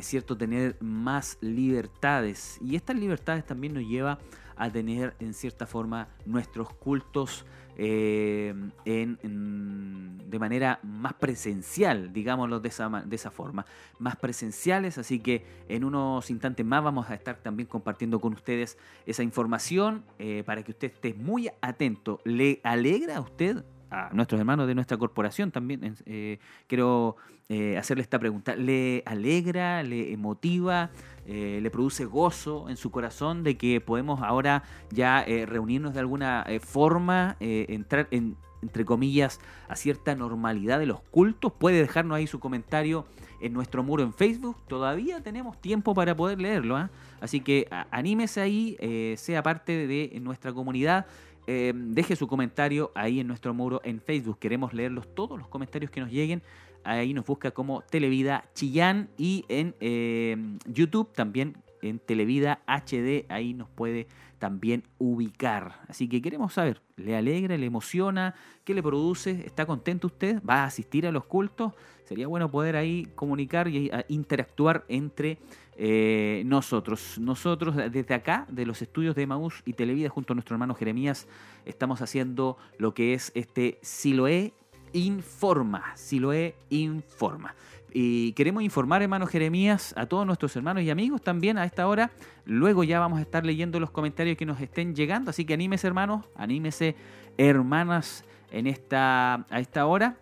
[0.01, 0.37] ¿cierto?
[0.37, 2.59] Tener más libertades.
[2.61, 4.19] Y estas libertades también nos lleva
[4.55, 7.45] a tener en cierta forma nuestros cultos
[7.77, 8.53] eh,
[8.85, 13.65] en, de manera más presencial, digámoslo de esa, de esa forma,
[13.99, 18.77] más presenciales, así que en unos instantes más vamos a estar también compartiendo con ustedes
[19.05, 22.21] esa información eh, para que usted esté muy atento.
[22.23, 27.17] ¿Le alegra a usted a nuestros hermanos de nuestra corporación también, eh, quiero
[27.49, 28.55] eh, hacerle esta pregunta.
[28.55, 30.89] ¿Le alegra, le motiva,
[31.25, 36.45] eh, le produce gozo en su corazón de que podemos ahora ya reunirnos de alguna
[36.61, 41.51] forma, entrar en, entre comillas, a cierta normalidad de los cultos?
[41.51, 43.05] Puede dejarnos ahí su comentario
[43.41, 44.55] en nuestro muro en Facebook.
[44.67, 46.89] Todavía tenemos tiempo para poder leerlo.
[47.19, 51.07] Así que anímese ahí, sea parte de nuestra comunidad.
[51.47, 54.39] Eh, deje su comentario ahí en nuestro muro en Facebook.
[54.39, 56.41] Queremos leerlos todos los comentarios que nos lleguen.
[56.83, 60.35] Ahí nos busca como Televida Chillán y en eh,
[60.65, 63.25] YouTube también en Televida HD.
[63.29, 64.07] Ahí nos puede
[64.39, 65.81] también ubicar.
[65.87, 68.33] Así que queremos saber, ¿le alegra, le emociona?
[68.63, 69.43] ¿Qué le produce?
[69.45, 70.41] ¿Está contento usted?
[70.43, 71.73] ¿Va a asistir a los cultos?
[72.05, 75.37] Sería bueno poder ahí comunicar y interactuar entre
[75.77, 77.17] eh, nosotros.
[77.19, 81.27] Nosotros desde acá, de los estudios de Maús y Televida, junto a nuestro hermano Jeremías,
[81.65, 84.53] estamos haciendo lo que es este Siloé
[84.93, 85.95] Informa.
[85.95, 87.55] Siloé Informa.
[87.93, 92.11] Y queremos informar, hermano Jeremías, a todos nuestros hermanos y amigos también a esta hora.
[92.45, 95.29] Luego ya vamos a estar leyendo los comentarios que nos estén llegando.
[95.29, 96.95] Así que anímese, hermanos, anímese,
[97.37, 100.17] hermanas, en esta, a esta hora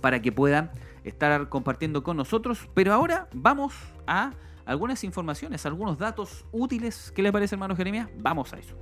[0.00, 0.70] para que puedan
[1.04, 2.68] estar compartiendo con nosotros.
[2.74, 3.74] Pero ahora vamos
[4.06, 4.32] a
[4.66, 7.12] algunas informaciones, algunos datos útiles.
[7.14, 8.08] ¿Qué le parece, hermano Jeremías?
[8.18, 8.76] Vamos a eso.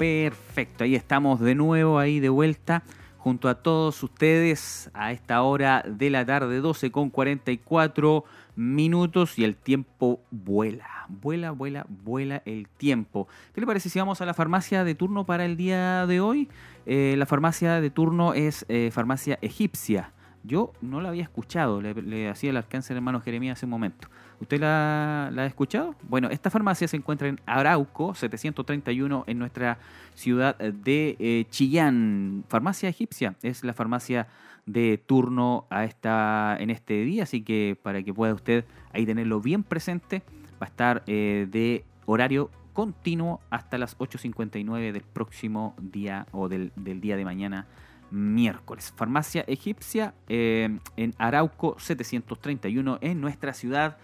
[0.00, 0.84] Perfecto.
[0.84, 2.84] Ahí estamos de nuevo, ahí de vuelta,
[3.18, 8.24] junto a todos ustedes a esta hora de la tarde, 12 con 44
[8.56, 13.28] minutos y el tiempo vuela, vuela, vuela, vuela el tiempo.
[13.52, 16.48] ¿Qué le parece si vamos a la farmacia de turno para el día de hoy?
[16.86, 20.14] Eh, la farmacia de turno es eh, farmacia egipcia.
[20.44, 24.08] Yo no la había escuchado, le, hacía el alcance al hermano Jeremías hace un momento.
[24.40, 25.94] ¿Usted la, ha escuchado?
[26.08, 29.78] Bueno, esta farmacia se encuentra en Arauco, 731, en nuestra
[30.14, 32.44] ciudad de eh, Chillán.
[32.48, 34.28] Farmacia egipcia es la farmacia
[34.64, 38.64] de turno a esta, en este día, así que para que pueda usted
[38.94, 40.22] ahí tenerlo bien presente,
[40.54, 46.72] va a estar eh, de horario continuo hasta las 8.59 del próximo día o del,
[46.76, 47.66] día de mañana
[48.10, 48.92] miércoles.
[48.96, 53.98] Farmacia Egipcia eh, en Arauco 731 en nuestra ciudad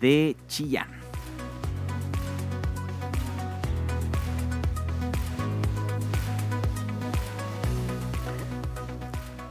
[0.00, 0.88] de Chillán.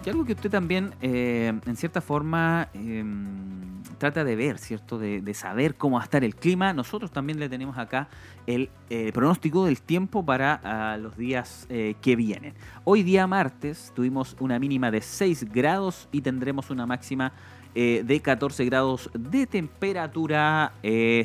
[0.05, 4.99] Y algo que usted también, eh, en cierta forma, em, trata de ver, ¿cierto?
[4.99, 6.73] De, saber cómo va a estar el clima.
[6.73, 8.07] Nosotros también le tenemos acá
[8.45, 12.53] el eh, pronóstico del tiempo para ah, los días eh, que vienen.
[12.83, 17.33] Hoy día martes tuvimos una mínima de 6 grados y tendremos una máxima
[17.75, 20.73] de 14 grados de temperatura,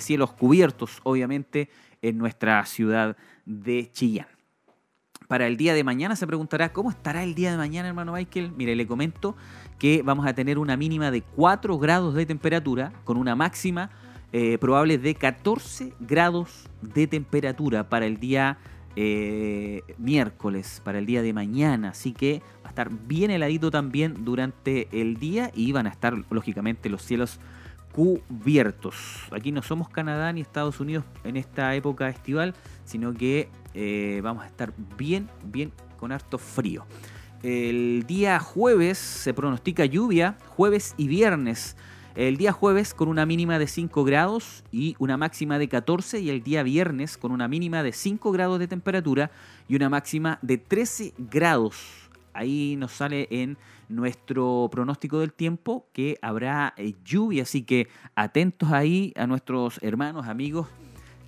[0.01, 1.70] cielos cubiertos, obviamente,
[2.03, 4.26] en nuestra ciudad de Chillán
[5.30, 6.16] para el día de mañana.
[6.16, 8.51] Se preguntará, ¿cómo estará el día de mañana, hermano Michael?
[8.57, 9.36] Mire, le comento
[9.78, 13.90] que vamos a tener una mínima de 4 grados de temperatura con una máxima
[14.32, 18.59] eh, probable de 14 grados de temperatura para el día
[18.97, 21.91] eh, miércoles, para el día de mañana.
[21.91, 26.14] Así que va a estar bien heladito también durante el día y van a estar,
[26.30, 27.41] lógicamente, los cielos
[27.93, 28.97] cubiertos.
[29.32, 34.45] Aquí no somos Canadá ni Estados Unidos en esta época estival, sino que eh, vamos
[34.45, 36.86] a estar bien, bien con harto frío.
[37.43, 41.76] El día jueves se pronostica lluvia, jueves y viernes.
[42.16, 46.30] El día jueves con una mínima de 5 grados y una máxima de 14 y
[46.30, 49.30] el día viernes con una mínima de 5 grados de temperatura
[49.68, 52.11] y una máxima de 13 grados.
[52.32, 53.56] Ahí nos sale en
[53.88, 57.86] nuestro pronóstico del tiempo que habrá eh, lluvia, así que
[58.16, 60.66] atentos ahí a nuestros hermanos, amigos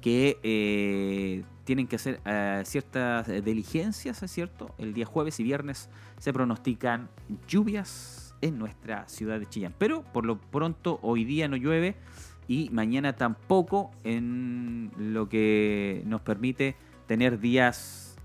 [0.00, 4.74] que eh, tienen que hacer eh, ciertas diligencias, ¿es cierto?
[4.78, 7.08] El día jueves y viernes se pronostican
[7.46, 9.74] lluvias en nuestra ciudad de Chillán.
[9.78, 11.96] Pero por lo pronto hoy día no llueve
[12.48, 16.76] y mañana tampoco en lo que nos permite
[17.06, 18.16] tener días...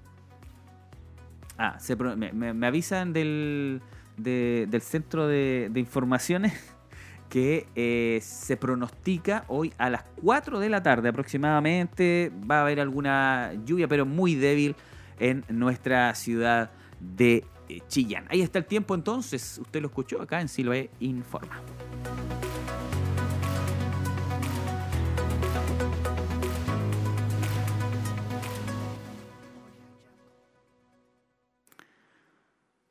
[1.59, 1.78] Ah,
[2.15, 3.82] me, avisan del,
[4.18, 6.53] del centro de, de informaciones
[7.30, 12.32] que eh, se pronostica hoy a las 4 de la tarde aproximadamente.
[12.49, 14.76] Va a haber alguna lluvia, pero muy débil
[15.20, 18.26] en nuestra ciudad de eh, Chillán.
[18.30, 19.59] Ahí está el tiempo entonces.
[19.59, 21.61] Usted lo escuchó acá en Siloe Informa.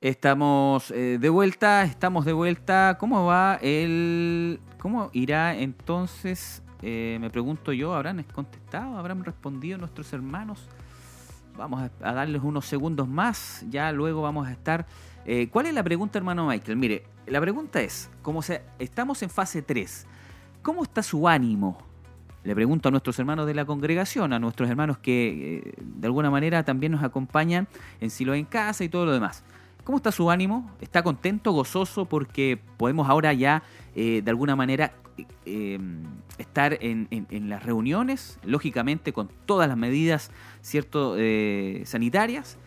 [0.01, 2.97] Estamos eh, de vuelta, estamos de vuelta.
[3.01, 4.61] ¿Cómo va el...
[4.79, 6.63] ¿Cómo irá entonces?
[6.83, 8.99] Eh, me pregunto yo, ¿habrán contestado?
[8.99, 10.69] ¿Habrán respondido nuestros hermanos?
[11.57, 14.87] Vamos a, darles unos segundos más, ya luego vamos a estar...
[15.25, 16.77] Eh, ¿Cuál es la pregunta, hermano Michael?
[16.77, 20.07] Mire, la pregunta es, como se, estamos en fase 3,
[20.63, 21.79] ¿cómo está su ánimo?
[22.45, 26.65] Le pregunto a nuestros hermanos de la congregación, a nuestros hermanos que de alguna manera
[26.65, 27.67] también nos acompañan
[28.01, 29.43] en Silo en Casa y todo lo demás.
[29.87, 30.69] ¿Cómo está su ánimo?
[30.81, 32.07] ¿Está contento, gozoso?
[32.07, 33.63] Porque podemos ahora ya,
[33.95, 34.95] eh, de alguna manera,
[35.45, 35.79] eh,
[36.39, 37.07] estar en,
[37.49, 42.59] las reuniones, lógicamente con todas las medidas cierto, eh, sanitarias.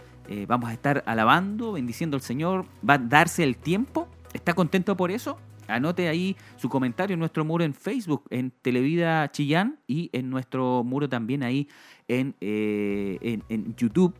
[0.47, 2.65] vamos a estar alabando, bendiciendo al Señor.
[2.89, 4.07] Va a darse el tiempo.
[4.31, 5.37] ¿Está contento por eso?
[5.67, 10.85] Anote ahí su comentario en nuestro muro en Facebook, en Televida Chillán y en nuestro
[10.85, 11.67] muro también ahí
[12.07, 14.15] en, en YouTube.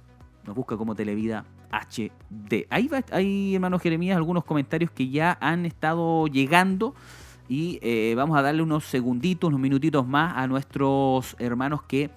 [0.46, 2.68] Nos busca como Televida HD.
[2.70, 6.96] Ahí va, hay, hermano Jeremías, algunos comentarios que ya han estado llegando
[7.48, 12.12] y eh, vamos a darle unos segunditos, unos minutitos más a nuestros hermanos que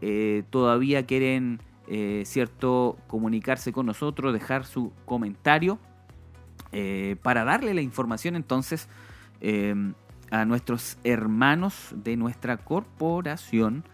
[0.00, 5.78] eh, todavía quieren, eh, cierto, comunicarse con nosotros, dejar su comentario
[7.22, 8.90] para darle la información entonces
[10.30, 13.84] a nuestros hermanos de nuestra corporación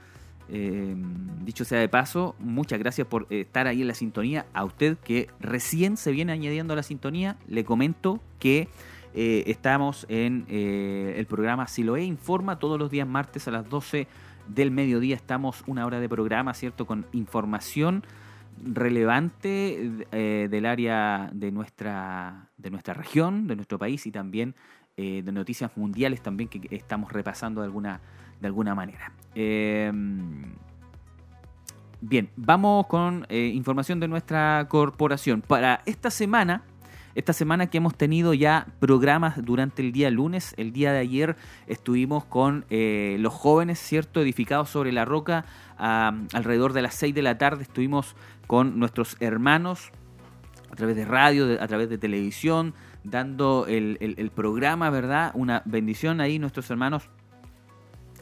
[0.48, 0.94] eh,
[1.42, 4.46] dicho sea de paso, muchas gracias por estar ahí en la sintonía.
[4.52, 8.68] A usted que recién se viene añadiendo a la sintonía, le comento que
[9.14, 14.06] eh, estamos en eh, el programa Siloe Informa todos los días martes a las 12
[14.48, 15.16] del mediodía.
[15.16, 16.86] Estamos una hora de programa, ¿cierto?
[16.86, 18.04] Con información
[18.62, 24.54] relevante del área de nuestra, de nuestra región, de nuestro país y también
[24.96, 28.00] de noticias mundiales también que estamos repasando de alguna
[28.40, 29.12] de alguna manera.
[29.34, 30.54] Em,
[32.00, 35.42] bien, vamos con eh, información de nuestra corporación.
[35.42, 36.62] Para esta semana,
[37.14, 41.36] esta semana que hemos tenido ya programas durante el día lunes, el día de ayer
[41.66, 44.20] estuvimos con eh, los jóvenes, ¿cierto?
[44.20, 45.44] Edificados sobre la roca,
[45.76, 48.14] alrededor de las 6 de la tarde estuvimos
[48.46, 49.90] con nuestros hermanos
[50.70, 52.74] a través de radio, a través de televisión,
[53.04, 55.30] dando el, el programa, ¿verdad?
[55.34, 57.10] Una bendición ahí, nuestros hermanos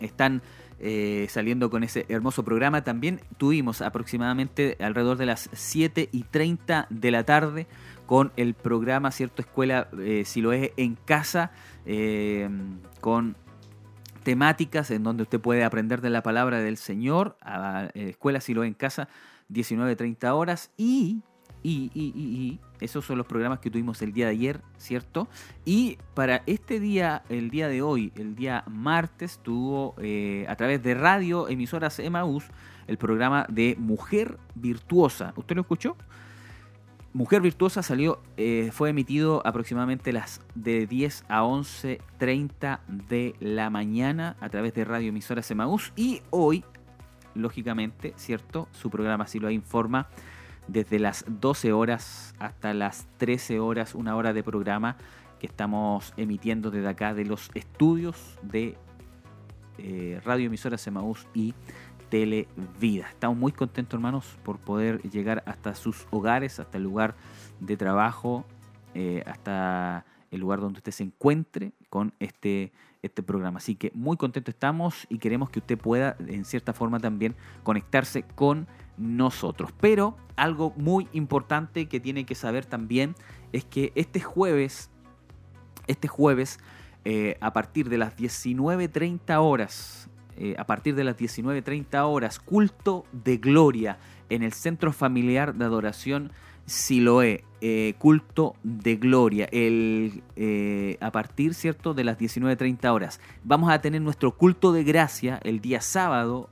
[0.03, 0.43] están
[0.85, 2.83] eh, saliendo con ese hermoso programa.
[2.83, 7.69] También tuvimos aproximadamente alrededor de las 7 y 30 de la tarde
[8.07, 9.43] con el programa, ¿cierto?
[9.43, 11.53] Escuela eh, si lo es en casa,
[11.87, 12.49] eh,
[13.01, 13.37] con
[14.25, 17.37] temáticas en donde usted puede aprender de la palabra del Señor,
[17.95, 19.09] Escuela si lo es en casa,
[19.51, 21.23] 19-30 horas y,
[21.63, 25.29] y, esos son los programas que tuvimos el día de ayer, ¿cierto?
[25.65, 29.95] Y para este día, el día de hoy, el día martes, tuvo
[30.49, 32.45] a través de radio, emisoras Emaús,
[32.89, 35.33] el programa de Mujer Virtuosa.
[35.37, 35.97] ¿Usted lo escuchó?
[37.15, 44.37] Mujer Virtuosa salió, eh, fue emitido aproximadamente las de 10 a 11.30 de la mañana
[44.41, 46.65] a través de Radio Emisora Semaús y hoy,
[47.35, 48.67] lógicamente, ¿cierto?
[48.73, 50.09] Su programa así lo informa
[50.69, 54.97] desde las 12 horas hasta las 13 horas, una hora de programa
[55.41, 58.77] que estamos emitiendo desde acá de los estudios de
[59.79, 61.55] eh, Radio Emisora Semaús y
[62.11, 63.09] Televida.
[63.09, 67.17] Estamos muy contentos, hermanos, por poder llegar hasta sus hogares, hasta el lugar
[67.59, 68.45] de trabajo,
[68.95, 73.59] eh, hasta el lugar donde usted se encuentre con este, este programa.
[73.59, 78.23] Así que muy contentos estamos y queremos que usted pueda, en cierta forma, también conectarse
[78.23, 78.67] con
[79.03, 79.73] nosotros.
[79.81, 83.15] Pero algo muy importante que tiene que saber también
[83.53, 84.91] es que este jueves,
[85.87, 86.59] este jueves,
[87.05, 93.05] eh, a partir de las 19.30 horas, eh, a partir de las 19.30 horas, culto
[93.13, 93.99] de gloria
[94.31, 96.33] en el Centro Familiar de Adoración
[96.65, 101.93] Siloé, eh, culto de gloria, el, eh, a partir ¿cierto?
[101.93, 103.21] de las 19.30 horas.
[103.45, 106.49] Vamos a tener nuestro culto de gracia el día sábado,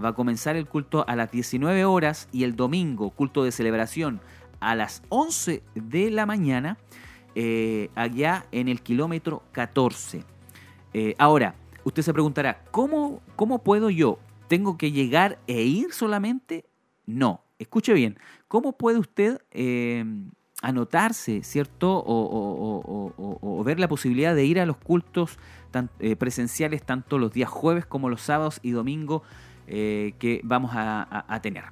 [0.00, 4.20] va a comenzar el culto a las 19 horas y el domingo, culto de celebración,
[4.60, 6.78] a las 11 de la mañana,
[7.94, 10.24] allá en el kilómetro 14.
[11.18, 11.54] ahora,
[11.86, 14.18] Usted se preguntará, ¿cómo, cómo puedo yo?
[14.48, 16.64] ¿Tengo que llegar e ir solamente?
[17.06, 18.18] No, escuche bien,
[18.48, 20.04] ¿cómo puede usted eh,
[20.62, 22.02] anotarse, ¿cierto?
[22.04, 25.38] O, ver la posibilidad de ir a los cultos
[26.00, 29.22] eh, presenciales tanto los días jueves como los sábados y domingos
[29.66, 31.64] eh, que vamos a, tener.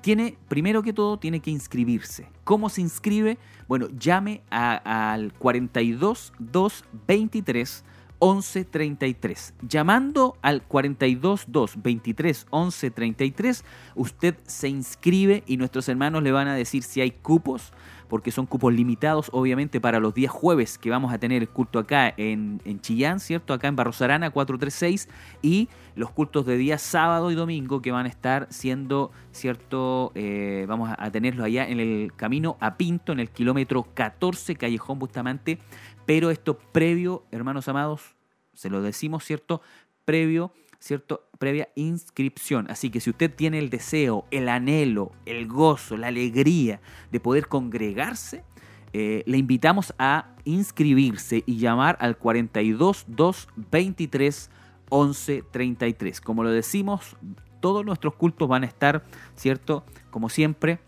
[0.00, 2.26] Tiene, primero que todo, tiene que inscribirse.
[2.44, 3.38] ¿Cómo se inscribe?
[3.68, 7.84] Bueno, llame al 42 223
[8.20, 9.54] 1133.
[9.62, 13.64] Llamando al 422 23 1133,
[13.94, 17.72] usted se inscribe y nuestros hermanos le van a decir si hay cupos,
[18.14, 21.80] porque son cupos limitados, obviamente, para los días jueves que vamos a tener el culto
[21.80, 23.52] acá en, Chillán, ¿cierto?
[23.52, 25.08] Acá en Barrosarana 436
[25.42, 30.12] y los cultos de día sábado y domingo que van a estar siendo, ¿cierto?
[30.14, 35.00] Eh, vamos a tenerlos allá en el camino a Pinto, en el kilómetro 14, Callejón
[35.00, 35.58] Bustamante
[36.06, 38.14] pero esto previo, hermanos amados,
[38.52, 39.60] se lo decimos, ¿cierto?
[40.04, 40.52] Previo,
[40.84, 41.26] ¿cierto?
[41.38, 42.70] Previa inscripción.
[42.70, 47.48] Así que si usted tiene el deseo, el anhelo, el gozo, la alegría de poder
[47.48, 48.44] congregarse,
[48.92, 54.50] eh, le invitamos a inscribirse y llamar al 42 223
[54.90, 56.20] 11 33.
[56.20, 57.16] Como lo decimos,
[57.60, 59.04] todos nuestros cultos van a estar,
[59.36, 59.86] ¿cierto?
[60.10, 60.80] Como siempre,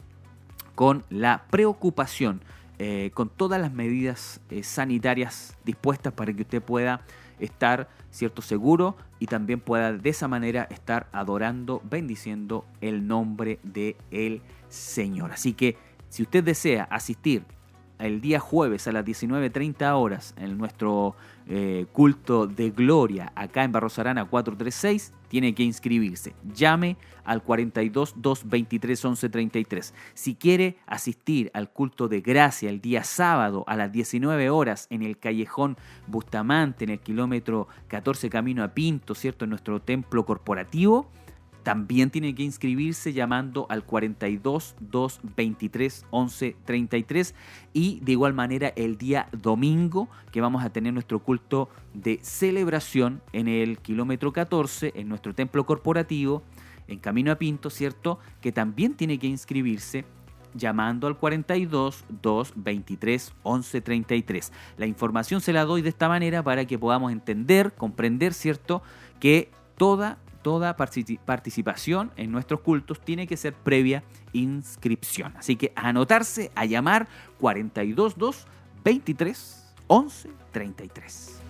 [0.75, 2.43] con la preocupación
[2.79, 7.01] eh, con todas las medidas eh, sanitarias dispuestas para que usted pueda
[7.41, 13.97] estar cierto seguro y también pueda de esa manera estar adorando, bendiciendo el nombre de
[14.11, 15.33] el Señor.
[15.33, 15.77] Así que
[16.09, 17.45] si usted desea asistir
[17.99, 21.15] el día jueves a las 19.30 horas en nuestro
[21.47, 26.35] eh, culto de gloria acá en Barros Arana 436, tiene que inscribirse.
[26.55, 29.95] Llame al 42 223 1133.
[30.15, 35.03] Si quiere asistir al culto de gracia el día sábado a las 19 horas en
[35.03, 39.45] el callejón Bustamante, en el kilómetro 14 camino a Pinto, ¿cierto?
[39.45, 41.11] En nuestro templo corporativo,
[41.67, 47.35] también tiene que inscribirse llamando al 42 223 11 33
[47.73, 53.21] y de igual manera el día domingo que vamos a tener nuestro culto de celebración
[53.33, 56.45] en el kilómetro 14 en nuestro templo corporativo
[56.87, 58.21] en Camino a Pinto, ¿cierto?
[58.41, 60.05] Que también tiene que inscribirse
[60.55, 64.53] llamando al 42 223 11 33.
[64.79, 68.85] La información se la doy de esta manera para que podamos entender, comprender, ¿cierto?
[69.19, 75.37] Que toda toda participación en nuestros cultos tiene que ser previa inscripción.
[75.37, 77.09] Así que anotarse, a llamar
[77.41, 78.47] 422
[78.85, 81.43] 23 11 33.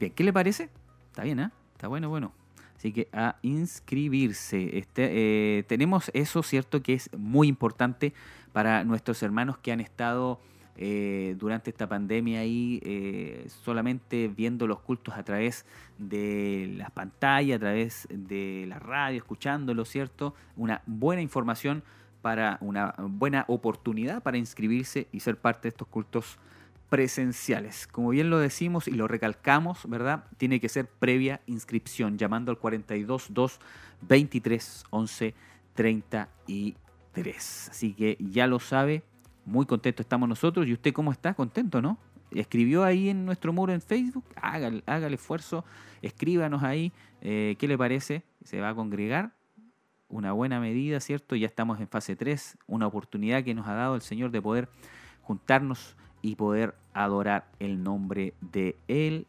[0.00, 0.70] Bien, ¿qué le parece?
[1.08, 1.50] Está bien, ¿eh?
[1.74, 2.32] Está bueno, bueno.
[2.74, 4.78] Así que a inscribirse.
[4.78, 6.82] Este, eh, tenemos eso, ¿cierto?
[6.82, 8.14] Que es muy importante
[8.54, 10.40] para nuestros hermanos que han estado
[10.76, 15.64] eh, durante esta pandemia ahí eh, solamente viendo los cultos a través
[15.98, 20.34] de las pantallas, a través de la radio, escuchándolo, ¿cierto?
[20.56, 21.82] Una buena información
[22.22, 26.38] para una buena oportunidad para inscribirse y ser parte de estos cultos
[26.88, 27.86] presenciales.
[27.86, 30.24] Como bien lo decimos y lo recalcamos, ¿verdad?
[30.38, 33.60] Tiene que ser previa inscripción llamando al 42 2
[34.08, 35.34] 23 11
[35.74, 37.68] 33.
[37.68, 39.02] Así que ya lo sabe,
[39.44, 40.66] muy contento estamos nosotros.
[40.66, 41.34] ¿Y usted cómo está?
[41.34, 41.98] Contento, ¿no?
[42.30, 45.64] Escribió ahí en nuestro muro en Facebook, haga, haga el esfuerzo,
[46.02, 48.24] escríbanos ahí, eh, ¿qué le parece?
[48.42, 49.32] ¿Se va a congregar?
[50.08, 51.36] Una buena medida, ¿cierto?
[51.36, 54.68] Ya estamos en fase 3, una oportunidad que nos ha dado el Señor de poder
[55.22, 58.76] juntarnos y poder adorar el nombre de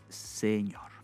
[0.09, 0.94] Señor.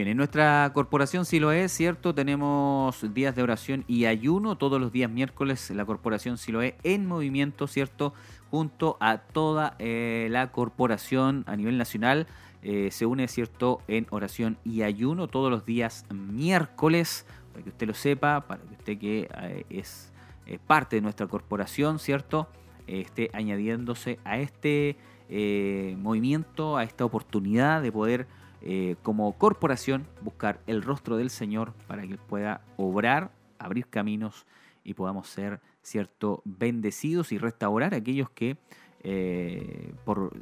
[0.00, 2.14] Bien, en nuestra corporación sí lo es, ¿cierto?
[2.14, 5.68] Tenemos días de oración y ayuno todos los días miércoles.
[5.72, 8.14] La corporación sí lo es en movimiento, ¿cierto?
[8.50, 12.26] Junto a toda eh, la corporación a nivel nacional.
[12.62, 13.82] Eh, se une, ¿cierto?
[13.88, 18.72] En oración y ayuno todos los días miércoles, para que usted lo sepa, para que
[18.72, 20.10] usted que eh, es
[20.66, 22.48] parte de nuestra corporación, ¿cierto?
[22.86, 24.96] esté añadiéndose a este
[25.98, 28.26] movimiento, a esta oportunidad de poder
[28.62, 34.46] eh, como corporación buscar el rostro del Señor para que Él pueda obrar, abrir caminos
[34.84, 38.58] y podamos ser, cierto, bendecidos y restaurar a aquellos que
[39.02, 40.32] eh, por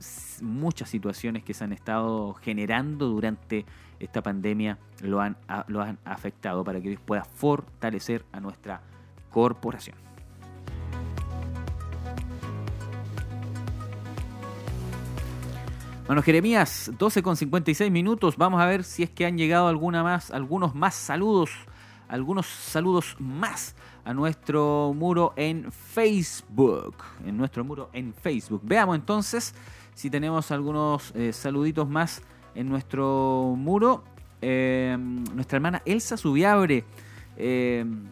[0.43, 3.65] muchas situaciones que se han estado generando durante
[4.01, 5.37] esta pandemia lo han,
[5.69, 8.83] lo han afectado para que Dios pueda fortalecer a nuestra
[9.31, 10.08] corporación.
[16.09, 18.39] Bueno, Jeremías, 12 con 56 minutos.
[18.39, 21.51] Vamos a ver si es que han llegado alguna más, algunos más saludos,
[22.09, 26.95] algunos saludos más a nuestro muro en Facebook.
[27.27, 28.63] En nuestro muro en Facebook.
[28.65, 29.55] Veamos entonces
[29.93, 32.23] si tenemos algunos eh, saluditos más
[32.55, 34.03] en nuestro muro.
[34.41, 36.87] Em, nuestra hermana Elsa Subiabre.
[37.37, 38.05] Em,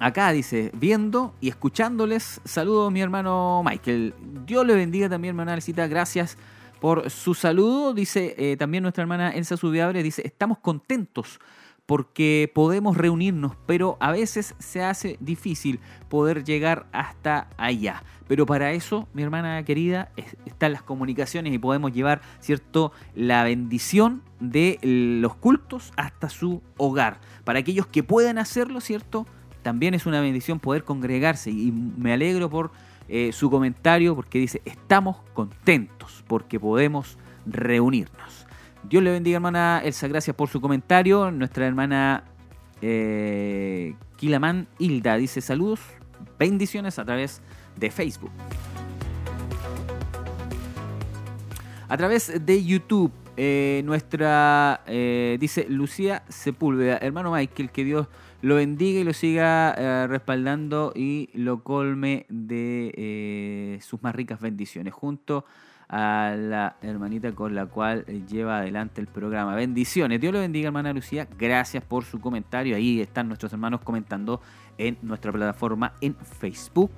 [0.00, 4.14] acá dice, viendo y escuchándoles, saludo a mi hermano Michael.
[4.46, 6.38] Dios le bendiga también, hermana Elcita, gracias
[6.84, 7.94] por su saludo.
[7.94, 11.40] Dice eh, también nuestra hermana Elsa Subiabre, dice, estamos contentos
[11.86, 15.80] porque podemos reunirnos, pero a veces se hace difícil
[16.10, 18.02] poder llegar hasta allá.
[18.28, 20.12] Pero para eso, mi hermana querida,
[20.44, 27.18] están las comunicaciones y podemos llevar, ¿cierto?, la bendición de los cultos hasta su hogar.
[27.44, 29.26] Para aquellos que puedan hacerlo, ¿cierto?
[29.62, 32.72] También es una bendición poder congregarse y me alegro por
[33.08, 38.46] eh, su comentario porque dice, estamos contentos porque podemos reunirnos.
[38.82, 41.30] Dios le bendiga hermana Elsa, gracias por su comentario.
[41.30, 42.24] Nuestra hermana
[42.80, 45.80] eh, Kilaman Hilda dice saludos,
[46.38, 47.42] bendiciones a través
[47.76, 48.32] de Facebook.
[51.88, 58.08] A través de YouTube, eh, nuestra, dice Lucía Sepúlveda, hermano Michael, que Dios
[58.44, 64.38] lo bendiga y lo siga eh, respaldando y lo colme de eh, sus más ricas
[64.38, 65.46] bendiciones, junto
[65.88, 69.54] a la hermanita con la cual lleva adelante el programa.
[69.54, 70.20] Bendiciones.
[70.20, 71.26] Dios lo bendiga, hermana Lucía.
[71.38, 72.76] Gracias por su comentario.
[72.76, 74.42] Ahí están nuestros hermanos comentando
[74.76, 76.90] en nuestra plataforma en Facebook.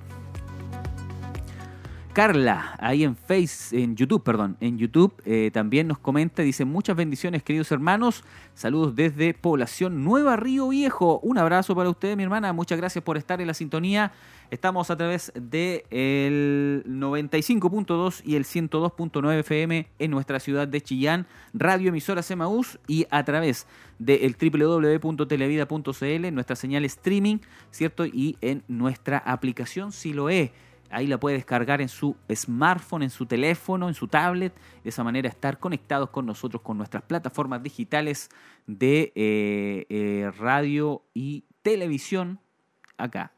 [2.17, 6.95] Carla, ahí en Face, en YouTube, perdón, en YouTube eh, también nos comenta, dice muchas
[6.95, 8.23] bendiciones queridos hermanos,
[8.55, 13.17] saludos desde Población Nueva Río Viejo, un abrazo para usted mi hermana, muchas gracias por
[13.17, 14.13] estar en la sintonía,
[14.49, 21.27] estamos a través del el 95.2 y el 102.9 FM en nuestra ciudad de Chillán,
[21.53, 23.67] Radio Emisora Semaús y a través
[23.99, 27.37] del www.televida.cl, nuestra señal streaming,
[27.69, 28.07] ¿cierto?
[28.07, 30.51] Y en nuestra aplicación Siloe
[30.89, 34.53] Ahí la puede descargar en su smartphone, en su teléfono, en su tablet.
[34.83, 38.29] De esa manera estar conectados con nosotros, con nuestras plataformas digitales
[38.65, 42.39] de eh, eh, radio y televisión.
[42.97, 43.31] Acá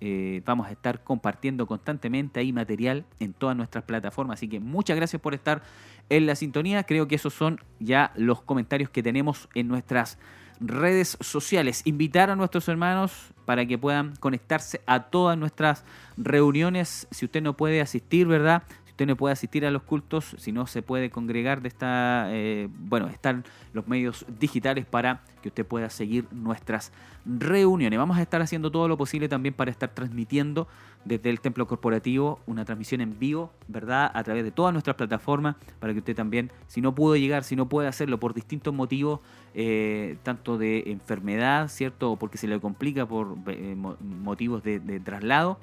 [0.00, 4.38] eh, vamos a estar compartiendo constantemente ahí material en todas nuestras plataformas.
[4.38, 5.62] Así que muchas gracias por estar
[6.08, 6.84] en la sintonía.
[6.84, 10.18] Creo que esos son ya los comentarios que tenemos en nuestras
[10.60, 11.82] redes sociales.
[11.84, 13.12] Invitar a nuestros hermanos
[13.44, 15.84] para que puedan conectarse a todas nuestras
[16.16, 17.06] reuniones.
[17.10, 18.62] Si usted no puede asistir, ¿verdad?
[18.96, 22.70] Usted no puede asistir a los cultos, si no se puede congregar de esta, eh,
[22.78, 23.44] bueno, están
[23.74, 26.92] los medios digitales para que usted pueda seguir nuestras
[27.26, 27.98] reuniones.
[27.98, 30.66] Vamos a estar haciendo todo lo posible también para estar transmitiendo
[31.04, 34.10] desde el templo corporativo una transmisión en vivo, ¿verdad?
[34.14, 37.54] A través de todas nuestras plataformas, para que usted también, si no pudo llegar, si
[37.54, 39.20] no puede hacerlo por distintos motivos,
[39.52, 42.12] eh, tanto de enfermedad, ¿cierto?
[42.12, 45.58] O porque se le complica por eh, motivos de, traslado,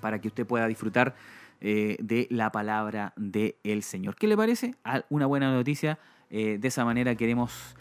[0.00, 1.16] para que usted pueda disfrutar
[1.60, 4.16] eh, de la palabra del Señor.
[4.16, 4.74] ¿Qué le parece?
[4.84, 5.98] Ah, una buena noticia.
[6.28, 7.76] de esa manera queremos,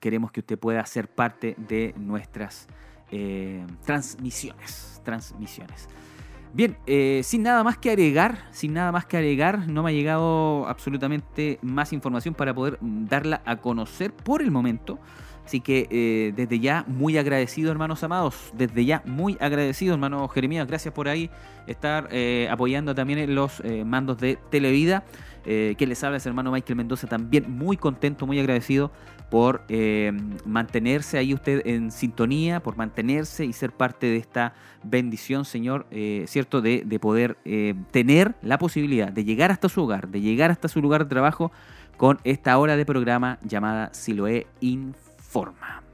[0.00, 2.68] queremos que usted pueda ser parte de nuestras
[3.84, 5.00] transmisiones.
[5.04, 5.88] Transmisiones.
[6.56, 9.92] Bien, eh, sin nada más que agregar, sin nada más que agregar, no me ha
[9.92, 14.98] llegado absolutamente más información para poder darla a conocer por el momento.
[15.46, 18.52] Así que eh, desde ya muy agradecido, hermanos amados.
[18.52, 20.66] Desde ya muy agradecido, hermano Jeremías.
[20.66, 21.30] Gracias por ahí
[21.66, 25.04] estar eh, apoyando también los mandos de Televida.
[25.44, 27.06] que les habla es hermano Michael Mendoza.
[27.06, 28.90] También muy contento, muy agradecido
[29.30, 30.12] por eh,
[30.44, 36.24] mantenerse ahí usted en sintonía, por mantenerse y ser parte de esta bendición, Señor, eh,
[36.28, 36.60] ¿cierto?
[36.60, 40.80] De, poder eh, tener la posibilidad de llegar hasta su hogar, de llegar hasta su
[40.80, 41.52] lugar de trabajo
[41.96, 44.46] con esta hora de programa llamada Siloé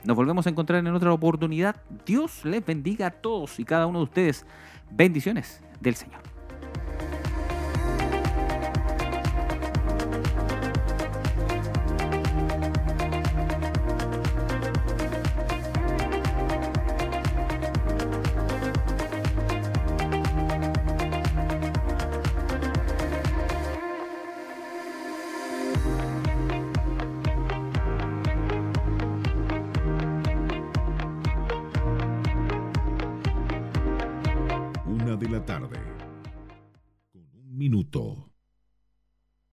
[0.04, 1.76] Nos volvemos a encontrar en otra oportunidad.
[2.06, 4.46] Dios les bendiga a todos y cada uno de ustedes.
[4.90, 6.31] Bendiciones del Señor.